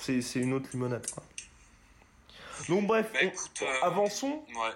[0.00, 1.22] c'est, une autre limonade, quoi.
[2.68, 4.42] Donc, bref, Bah, écoute, euh, avançons.
[4.48, 4.72] Ouais.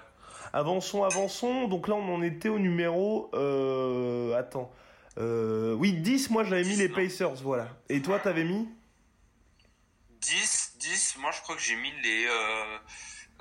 [0.53, 1.67] Avançons, avançons.
[1.67, 3.29] Donc là, on en était au numéro.
[3.33, 4.71] Euh, attends.
[5.17, 7.67] Euh, oui, 10, moi j'avais mis 10, les Pacers, voilà.
[7.89, 8.69] Et toi, t'avais mis?
[10.21, 12.77] 10, 10, moi je crois que j'ai mis les, euh,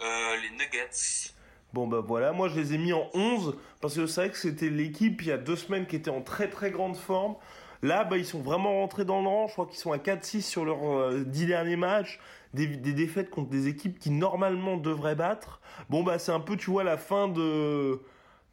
[0.02, 1.32] euh, les Nuggets.
[1.72, 4.36] Bon, bah voilà, moi je les ai mis en 11, parce que c'est vrai que
[4.36, 7.36] c'était l'équipe il y a deux semaines qui était en très très grande forme.
[7.82, 9.46] Là, bah, ils sont vraiment rentrés dans le rang.
[9.46, 12.20] Je crois qu'ils sont à 4-6 sur leurs euh, 10 derniers matchs.
[12.52, 15.60] Des, des défaites contre des équipes qui normalement devraient battre.
[15.88, 18.02] Bon, bah, c'est un peu, tu vois, la fin de.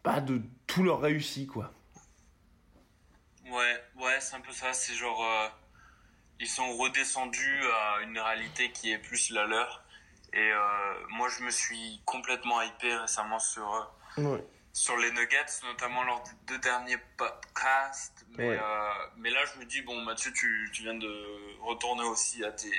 [0.03, 1.73] Bah, de tout leur réussi, quoi.
[3.51, 4.71] Ouais, ouais, c'est un peu ça.
[4.71, 5.47] C'est genre, euh,
[6.39, 9.83] ils sont redescendus à une réalité qui est plus la leur.
[10.33, 10.59] Et euh,
[11.09, 14.43] moi, je me suis complètement hypé récemment sur euh, Ouais.
[14.73, 18.25] sur les Nuggets, notamment lors des deux derniers podcasts.
[18.37, 18.59] Mais Ouais.
[18.61, 22.51] euh, mais là, je me dis bon, Mathieu, tu tu viens de retourner aussi à
[22.51, 22.71] tes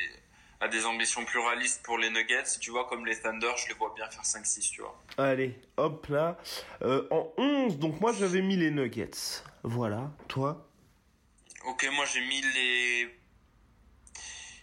[0.61, 2.59] à des ambitions plus réalistes pour les Nuggets.
[2.61, 5.01] Tu vois, comme les Thunder, je les vois bien faire 5-6, tu vois.
[5.17, 6.37] Allez, hop là.
[6.83, 9.11] Euh, en 11, donc moi j'avais mis les Nuggets.
[9.63, 10.67] Voilà, toi?
[11.65, 13.19] Ok, moi j'ai mis les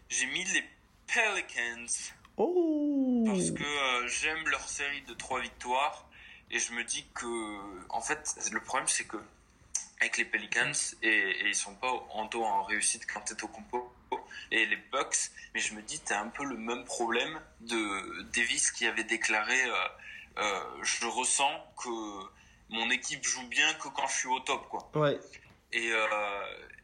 [0.10, 0.64] j'ai mis les
[1.08, 2.14] Pelicans.
[2.38, 6.06] Oh parce que euh, j'aime leur série de trois victoires
[6.52, 9.18] et je me dis que en fait le problème c'est que
[10.02, 13.92] avec les Pelicans et, et ils sont pas en en réussite quand t'es au compo
[14.52, 18.72] et les Bucks mais je me dis t'as un peu le même problème de Davis
[18.72, 19.74] qui avait déclaré euh,
[20.38, 21.52] euh, je ressens
[21.82, 21.90] que
[22.70, 25.18] mon équipe joue bien que quand je suis au top quoi Ouais.
[25.76, 26.08] Et, euh,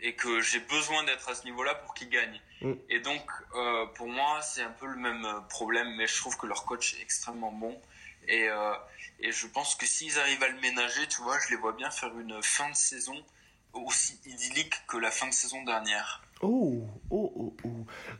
[0.01, 2.41] et que j'ai besoin d'être à ce niveau-là pour qu'ils gagnent.
[2.61, 2.73] Mm.
[2.89, 3.23] Et donc,
[3.55, 6.65] euh, pour moi, c'est un peu le même euh, problème, mais je trouve que leur
[6.65, 7.81] coach est extrêmement bon.
[8.27, 8.49] Et,
[9.19, 11.89] et je pense que s'ils arrivent à le ménager, tu vois, je les vois bien
[11.89, 13.15] faire une fin de saison
[13.73, 16.21] aussi idyllique que la fin de saison dernière.
[16.43, 16.81] Oh,
[17.11, 17.69] oh, oh, oh.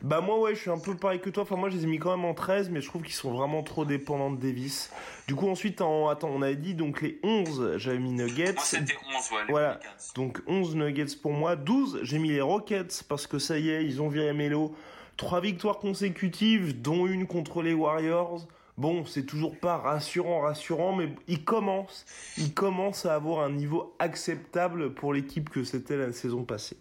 [0.02, 1.42] Bah moi ouais, je suis un peu pareil que toi.
[1.42, 3.32] Enfin moi je les ai mis quand même en 13, mais je trouve qu'ils sont
[3.32, 4.92] vraiment trop dépendants de Davis.
[5.26, 6.08] Du coup ensuite, en...
[6.08, 8.54] attends, on avait dit donc les 11, j'avais mis Nuggets.
[8.54, 9.80] Moi, c'était 11, ouais, les Voilà.
[10.14, 11.56] Donc 11 Nuggets pour moi.
[11.56, 14.74] 12, j'ai mis les Rockets parce que ça y est, ils ont viré Melo.
[15.16, 18.46] Trois victoires consécutives, dont une contre les Warriors.
[18.78, 22.06] Bon, c'est toujours pas rassurant, rassurant, mais ils commencent,
[22.38, 26.78] ils commencent à avoir un niveau acceptable pour l'équipe que c'était la saison passée.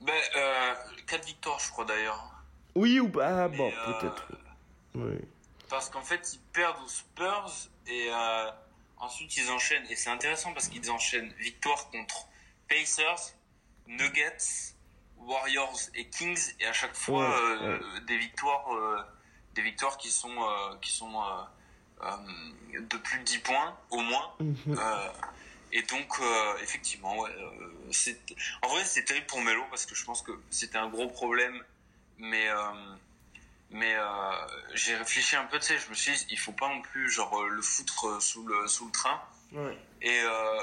[0.00, 0.74] Ben, euh,
[1.06, 2.24] 4 victoires, je crois d'ailleurs.
[2.74, 3.44] Oui ou pas?
[3.44, 4.26] Ah bon, euh, peut-être.
[4.94, 5.18] Oui.
[5.68, 7.50] Parce qu'en fait, ils perdent aux Spurs
[7.86, 8.50] et euh,
[8.98, 9.86] ensuite ils enchaînent.
[9.90, 12.26] Et c'est intéressant parce qu'ils enchaînent victoire contre
[12.68, 13.34] Pacers,
[13.86, 14.74] Nuggets,
[15.18, 16.54] Warriors et Kings.
[16.60, 18.66] Et à chaque fois, Ouais, euh, des victoires,
[19.54, 20.36] des victoires qui sont
[20.80, 21.10] qui sont
[22.00, 24.34] de plus de 10 points au moins.
[25.72, 27.92] Et donc, euh, effectivement, ouais, euh,
[28.62, 31.62] en vrai c'est terrible pour Melo parce que je pense que c'était un gros problème,
[32.18, 32.72] mais euh,
[33.70, 34.32] mais euh,
[34.74, 37.10] j'ai réfléchi un peu, tu sais, je me suis dit, il faut pas non plus
[37.10, 39.22] genre le foutre sous le sous le train.
[39.52, 39.76] Ouais.
[40.00, 40.62] Et euh,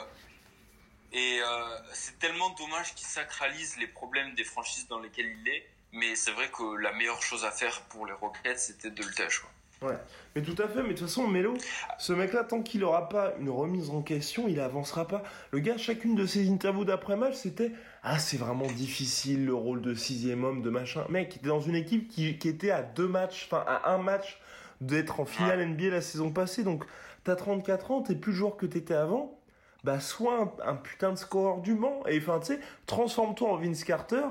[1.11, 5.69] et euh, c'est tellement dommage qu'il sacralise les problèmes des franchises dans lesquelles il est.
[5.91, 9.11] Mais c'est vrai que la meilleure chose à faire pour les Rockets, c'était de le
[9.13, 9.89] quoi.
[9.89, 9.97] Ouais,
[10.35, 11.53] mais tout à fait, mais de toute façon, Melo,
[11.97, 15.23] ce mec-là, tant qu'il aura pas une remise en question, il avancera pas.
[15.51, 17.71] Le gars, chacune de ses interviews d'après-match, c'était
[18.03, 21.05] Ah, c'est vraiment difficile le rôle de sixième homme, de machin.
[21.09, 23.97] Mec, il était dans une équipe qui, qui était à deux matchs, enfin à un
[23.97, 24.39] match
[24.81, 26.83] d'être en finale NBA la saison passée, donc
[27.23, 29.39] t'as 34 ans, t'es plus le joueur que t'étais avant.
[29.85, 33.55] Bah, sois un, un putain de scoreur du banc, et enfin, tu sais, transforme-toi en
[33.57, 34.23] Vince Carter.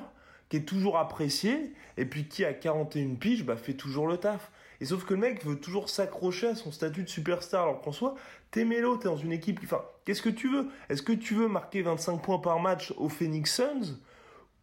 [0.48, 4.50] qui est toujours apprécié, et puis qui, à 41 piges, bah, fait toujours le taf.
[4.85, 7.91] Et sauf que le mec veut toujours s'accrocher à son statut de superstar, alors qu'en
[7.91, 8.16] soi,
[8.51, 9.64] t'es mélo, t'es dans une équipe qui...
[9.64, 10.70] Enfin, qu'est-ce que tu veux?
[10.91, 13.99] Est-ce que tu veux marquer 25 points par match aux Phoenix Suns,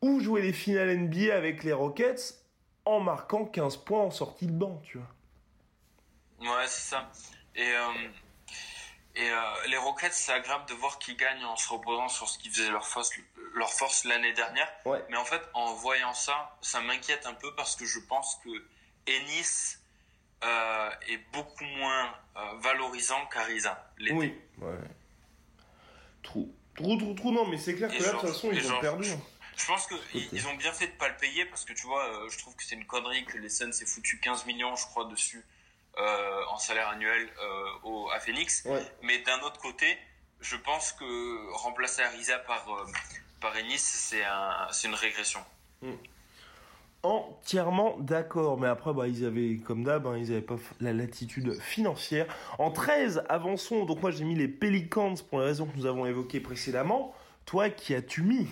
[0.04, 2.36] ou jouer les finales NBA avec les Rockets
[2.86, 6.52] en marquant 15 points en sortie de banc, tu vois?
[6.56, 7.10] Ouais, c'est ça.
[7.56, 7.72] Et...
[7.72, 8.10] Euh,
[9.16, 12.38] et euh, les Rockets, c'est agréable de voir qu'ils gagnent en se reposant sur ce
[12.38, 13.10] qui faisait leur force,
[13.56, 14.72] leur force l'année dernière.
[15.10, 18.50] Mais en fait, en voyant ça, ça m'inquiète un peu parce que je pense que
[19.08, 19.81] Ennis
[20.44, 23.92] euh, est beaucoup moins euh, valorisant qu'Ariza.
[24.00, 24.74] Oui, ouais.
[26.24, 28.80] Trop, trop, trop, trop, non, mais c'est clair que là, de toute façon, ils ont
[28.80, 29.10] perdu.
[29.10, 29.22] Hein.
[29.58, 32.10] Je, pense qu'ils ils ont bien fait de pas le payer parce que tu vois,
[32.30, 35.06] je trouve que c'est une connerie que les Suns aient foutu 15 millions, je crois,
[35.06, 35.44] dessus
[35.98, 38.66] euh, en salaire annuel euh, au, à Phoenix.
[39.04, 39.98] Mais d'un autre côté,
[40.40, 42.86] je pense que remplacer Ariza par, euh,
[43.42, 45.44] par Ennis, c'est un, une régression.
[45.82, 45.96] Hmm.
[47.04, 51.60] Entièrement d'accord, mais après, bah, ils avaient, comme d'hab, hein, ils n'avaient pas la latitude
[51.60, 52.28] financière.
[52.60, 53.86] En 13, avançons.
[53.86, 57.16] Donc, moi, j'ai mis les Pelicans pour les raisons que nous avons évoquées précédemment.
[57.46, 58.48] Toi, qui as-tu mis?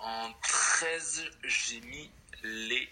[0.00, 2.10] En 13, j'ai mis
[2.44, 2.88] les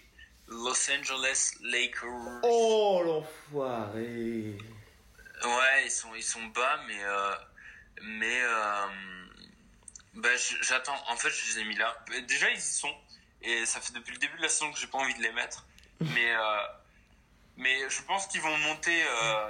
[0.49, 2.41] Los Angeles Lakers.
[2.43, 4.57] Oh l'enfoiré.
[5.43, 7.35] Ouais, ils sont ils sont bas, mais euh,
[8.01, 8.87] mais euh,
[10.15, 10.29] bah,
[10.61, 10.97] j'attends.
[11.07, 11.95] En fait, je les ai mis là.
[12.27, 12.93] Déjà, ils y sont,
[13.41, 15.31] et ça fait depuis le début de la saison que j'ai pas envie de les
[15.31, 15.65] mettre.
[15.99, 16.67] mais euh,
[17.57, 19.03] mais je pense qu'ils vont monter.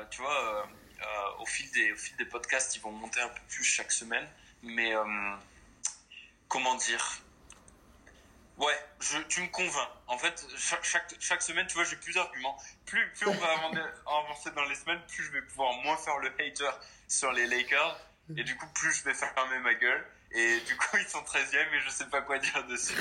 [0.10, 0.68] tu vois,
[1.40, 4.28] au fil des au fil des podcasts, ils vont monter un peu plus chaque semaine.
[4.64, 4.94] Mais
[6.48, 7.22] comment dire?
[8.60, 8.78] Ouais,
[9.30, 9.90] tu me convaincs.
[10.08, 12.58] En fait, chaque, chaque, chaque semaine, tu vois, j'ai plus d'arguments.
[12.86, 13.54] Plus, plus on va
[14.06, 16.70] avancer dans les semaines, plus je vais pouvoir moins faire le hater
[17.08, 17.98] sur les Lakers.
[18.36, 20.06] Et du coup, plus je vais fermer ma gueule.
[20.32, 23.00] Et du coup, ils sont 13e et je sais pas quoi dire dessus.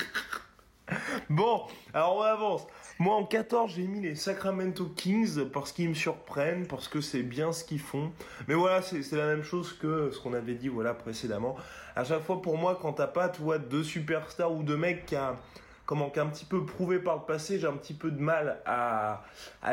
[1.31, 1.63] Bon,
[1.95, 2.67] alors on avance.
[2.99, 7.23] Moi en 14, j'ai mis les Sacramento Kings parce qu'ils me surprennent, parce que c'est
[7.23, 8.13] bien ce qu'ils font.
[8.49, 11.57] Mais voilà, c'est la même chose que ce qu'on avait dit voilà précédemment.
[11.97, 15.07] À chaque fois pour moi, quand t'as pas, tu vois, deux superstars ou deux mecs
[15.07, 15.37] qui a,
[15.89, 19.25] comment, petit peu prouvé par le passé, j'ai un petit peu de mal à,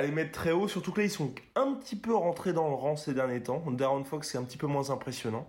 [0.02, 0.68] les mettre très haut.
[0.68, 3.64] Surtout que là, ils sont un petit peu rentrés dans le rang ces derniers temps.
[3.72, 5.48] Darren Fox, c'est un petit peu moins impressionnant.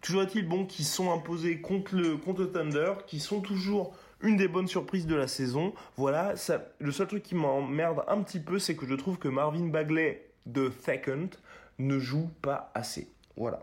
[0.00, 4.68] Toujours est-il bon qu'ils sont imposés contre le Thunder, qui sont toujours une des bonnes
[4.68, 5.74] surprises de la saison.
[5.96, 9.28] Voilà, ça, le seul truc qui m'emmerde un petit peu, c'est que je trouve que
[9.28, 11.30] Marvin Bagley de Second
[11.78, 13.08] ne joue pas assez.
[13.36, 13.60] Voilà.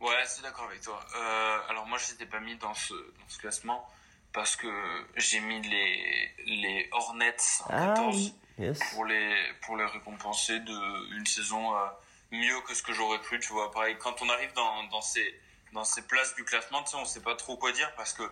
[0.00, 0.98] Ouais, c'est d'accord avec toi.
[1.14, 3.86] Euh, alors moi, je n'étais pas mis dans ce, dans ce classement
[4.32, 4.68] parce que
[5.16, 8.62] j'ai mis les, les Hornets en 14 ah
[8.92, 11.86] pour, les, pour les récompenser de une saison euh,
[12.30, 13.40] mieux que ce que j'aurais cru.
[13.40, 15.38] Tu vois, pareil, quand on arrive dans, dans, ces,
[15.72, 18.22] dans ces places du classement, tu sais, on sait pas trop quoi dire parce que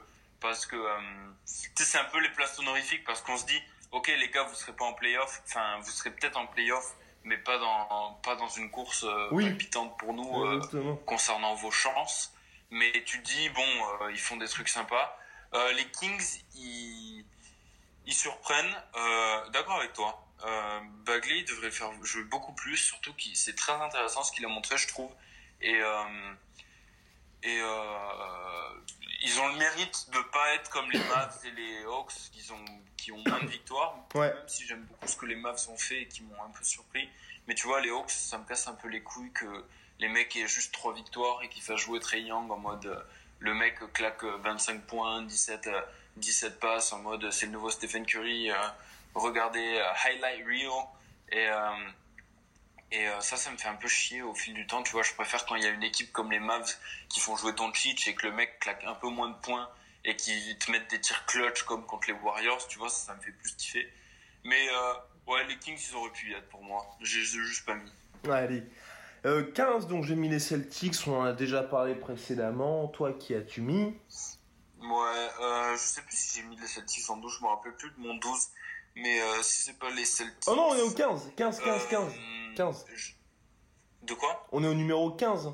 [0.40, 0.98] parce que euh,
[1.44, 3.60] c'est un peu les places honorifiques parce qu'on se dit
[3.92, 6.94] ok les gars vous serez pas en playoff enfin vous serez peut-être en playoff
[7.28, 12.32] mais pas dans pas dans une course euh, palpitante pour nous euh, concernant vos chances.
[12.70, 13.62] Mais tu dis bon
[14.02, 15.16] euh, ils font des trucs sympas.
[15.52, 17.24] Les Kings ils
[18.06, 18.74] ils surprennent.
[19.52, 20.24] D'accord avec toi.
[21.04, 24.76] Bagley devrait faire jouer beaucoup plus surtout qui c'est très intéressant ce qu'il a montré
[24.76, 25.10] je trouve.
[25.60, 25.80] Et
[27.42, 27.60] et
[29.22, 32.64] ils ont le mérite de pas être comme les Mavs et les Hawks qui ont
[32.96, 33.96] qui ont moins de victoires.
[34.14, 36.64] Même si j'aime beaucoup ce que les Mavs ont fait et qui m'ont un peu
[36.64, 37.08] surpris.
[37.46, 39.64] Mais tu vois, les Hawks, ça me casse un peu les couilles que
[39.98, 43.00] les mecs aient juste trois victoires et qu'ils fassent jouer Trey Young en mode euh,
[43.40, 45.68] le mec claque 25 points, 17
[46.16, 48.50] 17 euh, passes en mode c'est le nouveau Stephen Curry.
[48.50, 48.56] Euh,
[49.14, 50.70] regardez highlight reel
[51.30, 51.48] et
[52.90, 54.82] et euh, ça, ça me fait un peu chier au fil du temps.
[54.82, 56.74] Tu vois, je préfère quand il y a une équipe comme les Mavs
[57.08, 59.68] qui font jouer ton cheat et que le mec claque un peu moins de points
[60.04, 62.66] et qui te mettent des tirs clutch comme contre les Warriors.
[62.68, 63.92] Tu vois, ça, ça me fait plus kiffer.
[64.44, 66.86] Mais euh, ouais, les Kings, ils auraient pu y être pour moi.
[67.02, 67.92] J'ai juste pas mis.
[68.24, 68.62] Ouais, allez.
[69.26, 70.96] Euh, 15, donc j'ai mis les Celtics.
[71.06, 72.88] On en a déjà parlé précédemment.
[72.88, 73.94] Toi, qui as-tu mis?
[74.80, 77.36] Ouais, euh, je sais plus si j'ai mis les Celtics en 12.
[77.38, 78.48] Je me rappelle plus de mon 12.
[79.00, 80.44] Mais euh, si c'est pas les Celtics.
[80.46, 81.32] Oh non, on est au 15.
[81.36, 82.12] 15, 15, 15.
[82.56, 82.86] 15.
[84.02, 84.46] De quoi?
[84.52, 85.52] On est au numéro 15.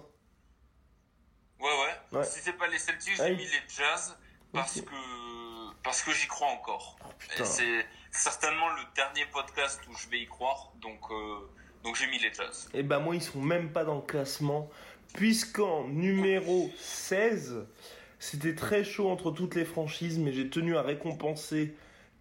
[1.61, 1.69] Ouais,
[2.13, 2.25] ouais.
[2.25, 4.17] Si c'est pas les Celtics, j'ai mis les Jazz
[4.53, 6.97] parce que parce que j'y crois encore.
[7.03, 11.51] Oh, c'est certainement le dernier podcast où je vais y croire, donc euh,
[11.83, 12.69] donc j'ai mis les Jazz.
[12.73, 14.71] Et eh ben moi ils sont même pas dans le classement
[15.15, 17.67] puisqu'en numéro 16,
[18.19, 21.75] c'était très chaud entre toutes les franchises, mais j'ai tenu à récompenser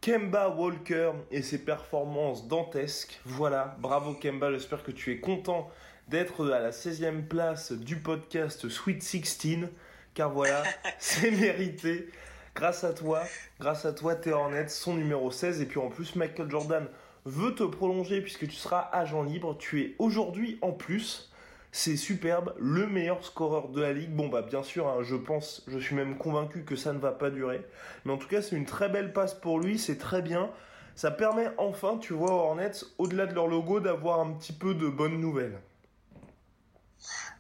[0.04, 3.22] Kemba Walker et ses performances dantesques.
[3.24, 5.72] Voilà, bravo Kemba, j'espère que tu es content
[6.10, 9.70] d'être à la 16e place du podcast Sweet 16,
[10.14, 10.62] car voilà,
[11.00, 12.10] c'est mérité.
[12.54, 13.24] grâce à toi,
[13.62, 15.62] grâce à toi, t'es Hornets, son numéro 16.
[15.62, 16.86] Et puis en plus, Michael Jordan
[17.24, 19.58] veut te prolonger puisque tu seras agent libre.
[19.58, 21.32] Tu es aujourd'hui en plus.
[21.76, 24.12] C'est superbe, le meilleur scoreur de la ligue.
[24.12, 27.12] Bon bah bien sûr, hein, je pense, je suis même convaincu que ça ne va
[27.12, 27.66] pas durer.
[28.06, 30.52] Mais en tout cas, c'est une très belle passe pour lui, c'est très bien.
[30.94, 34.88] Ça permet enfin, tu vois, Hornets, au-delà de leur logo, d'avoir un petit peu de
[34.88, 35.60] bonnes nouvelles.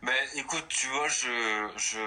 [0.02, 2.00] Ben écoute, tu vois, je, je,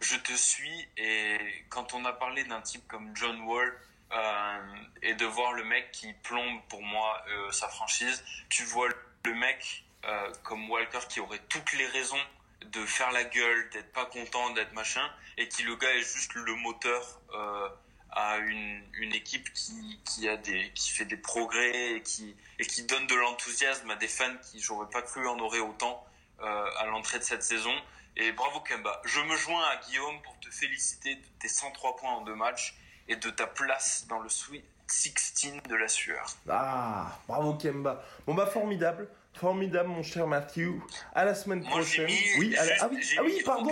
[0.00, 1.38] je te suis et
[1.70, 3.74] quand on a parlé d'un type comme John Wall
[4.12, 4.58] euh,
[5.02, 8.88] et de voir le mec qui plombe pour moi euh, sa franchise, tu vois
[9.24, 12.20] le mec euh, comme Walker qui aurait toutes les raisons
[12.66, 16.34] de faire la gueule, d'être pas content, d'être machin, et qui le gars est juste
[16.34, 17.68] le moteur euh,
[18.12, 22.66] à une, une équipe qui, qui a des qui fait des progrès et qui et
[22.66, 26.04] qui donne de l'enthousiasme à des fans qui j'aurais pas cru en auraient autant
[26.40, 27.74] euh, à l'entrée de cette saison.
[28.16, 29.00] Et bravo Kemba.
[29.04, 32.74] Je me joins à Guillaume pour te féliciter de tes 103 points en deux matchs
[33.08, 36.26] et de ta place dans le Sweet 16 de la sueur.
[36.48, 38.02] Ah, bravo Kemba.
[38.26, 39.08] Bon bah formidable.
[39.44, 40.68] Formidable, mon cher Matthew.
[41.14, 42.06] À la semaine Moi, prochaine.
[42.06, 43.70] mis oui, à la- ah oui, ah oui, pardon.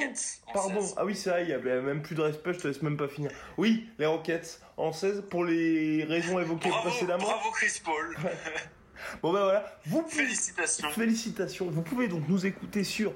[0.54, 0.80] Pardon.
[0.80, 0.94] 16.
[0.96, 2.96] Ah oui, c'est vrai, il y avait même plus de respect, je te laisse même
[2.96, 3.30] pas finir.
[3.58, 7.22] Oui, les Rockets en 16 pour les raisons évoquées Bravo, précédemment.
[7.24, 8.16] bravo Chris Paul.
[9.22, 10.88] Bon bah voilà, vous pouvez- Félicitations.
[10.90, 11.70] Félicitations.
[11.70, 13.12] Vous pouvez donc nous écouter sur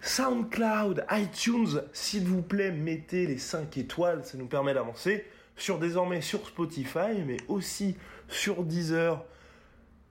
[0.00, 1.82] SoundCloud, iTunes.
[1.92, 5.24] S'il vous plaît, mettez les 5 étoiles, ça nous permet d'avancer.
[5.56, 7.96] Sur désormais sur Spotify, mais aussi
[8.28, 9.24] sur Deezer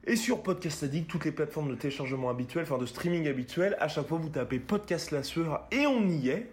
[0.08, 3.76] et sur Podcast Addict, toutes les plateformes de téléchargement habituelles, enfin de streaming habituel.
[3.80, 6.52] À chaque fois, vous tapez Podcast La Sueur et on y est.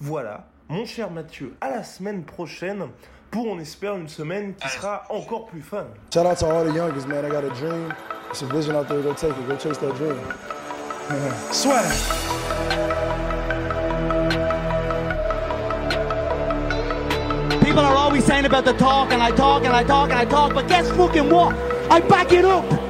[0.00, 0.46] Voilà.
[0.68, 2.86] Mon cher Mathieu, à la semaine prochaine
[3.30, 5.86] pour, on espère, une semaine qui sera encore plus fun.
[6.12, 7.24] Shout out to all the youngest, man.
[7.24, 7.92] I got a dream.
[8.30, 9.00] It's a vision out there.
[9.00, 9.48] Go take it.
[9.48, 10.18] Go chase that dream.
[11.52, 11.86] Swag.
[17.64, 20.24] People are always saying about the talk, and I talk, and I talk, and I
[20.24, 21.54] talk, but guess fucking what?
[21.88, 22.89] I back it up!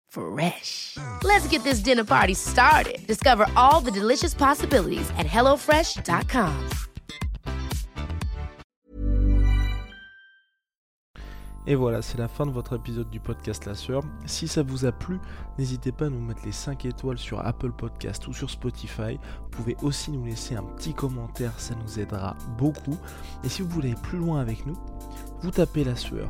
[0.11, 0.97] Fresh.
[1.23, 2.99] Let's get this dinner party started.
[3.07, 6.51] Discover all the delicious possibilities at hellofresh.com.
[11.67, 14.01] Et voilà, c'est la fin de votre épisode du podcast La Sœur.
[14.25, 15.19] Si ça vous a plu,
[15.59, 19.19] n'hésitez pas à nous mettre les 5 étoiles sur Apple Podcast ou sur Spotify.
[19.43, 22.97] Vous pouvez aussi nous laisser un petit commentaire, ça nous aidera beaucoup.
[23.43, 24.75] Et si vous voulez aller plus loin avec nous,
[25.41, 26.29] vous tapez La Sueur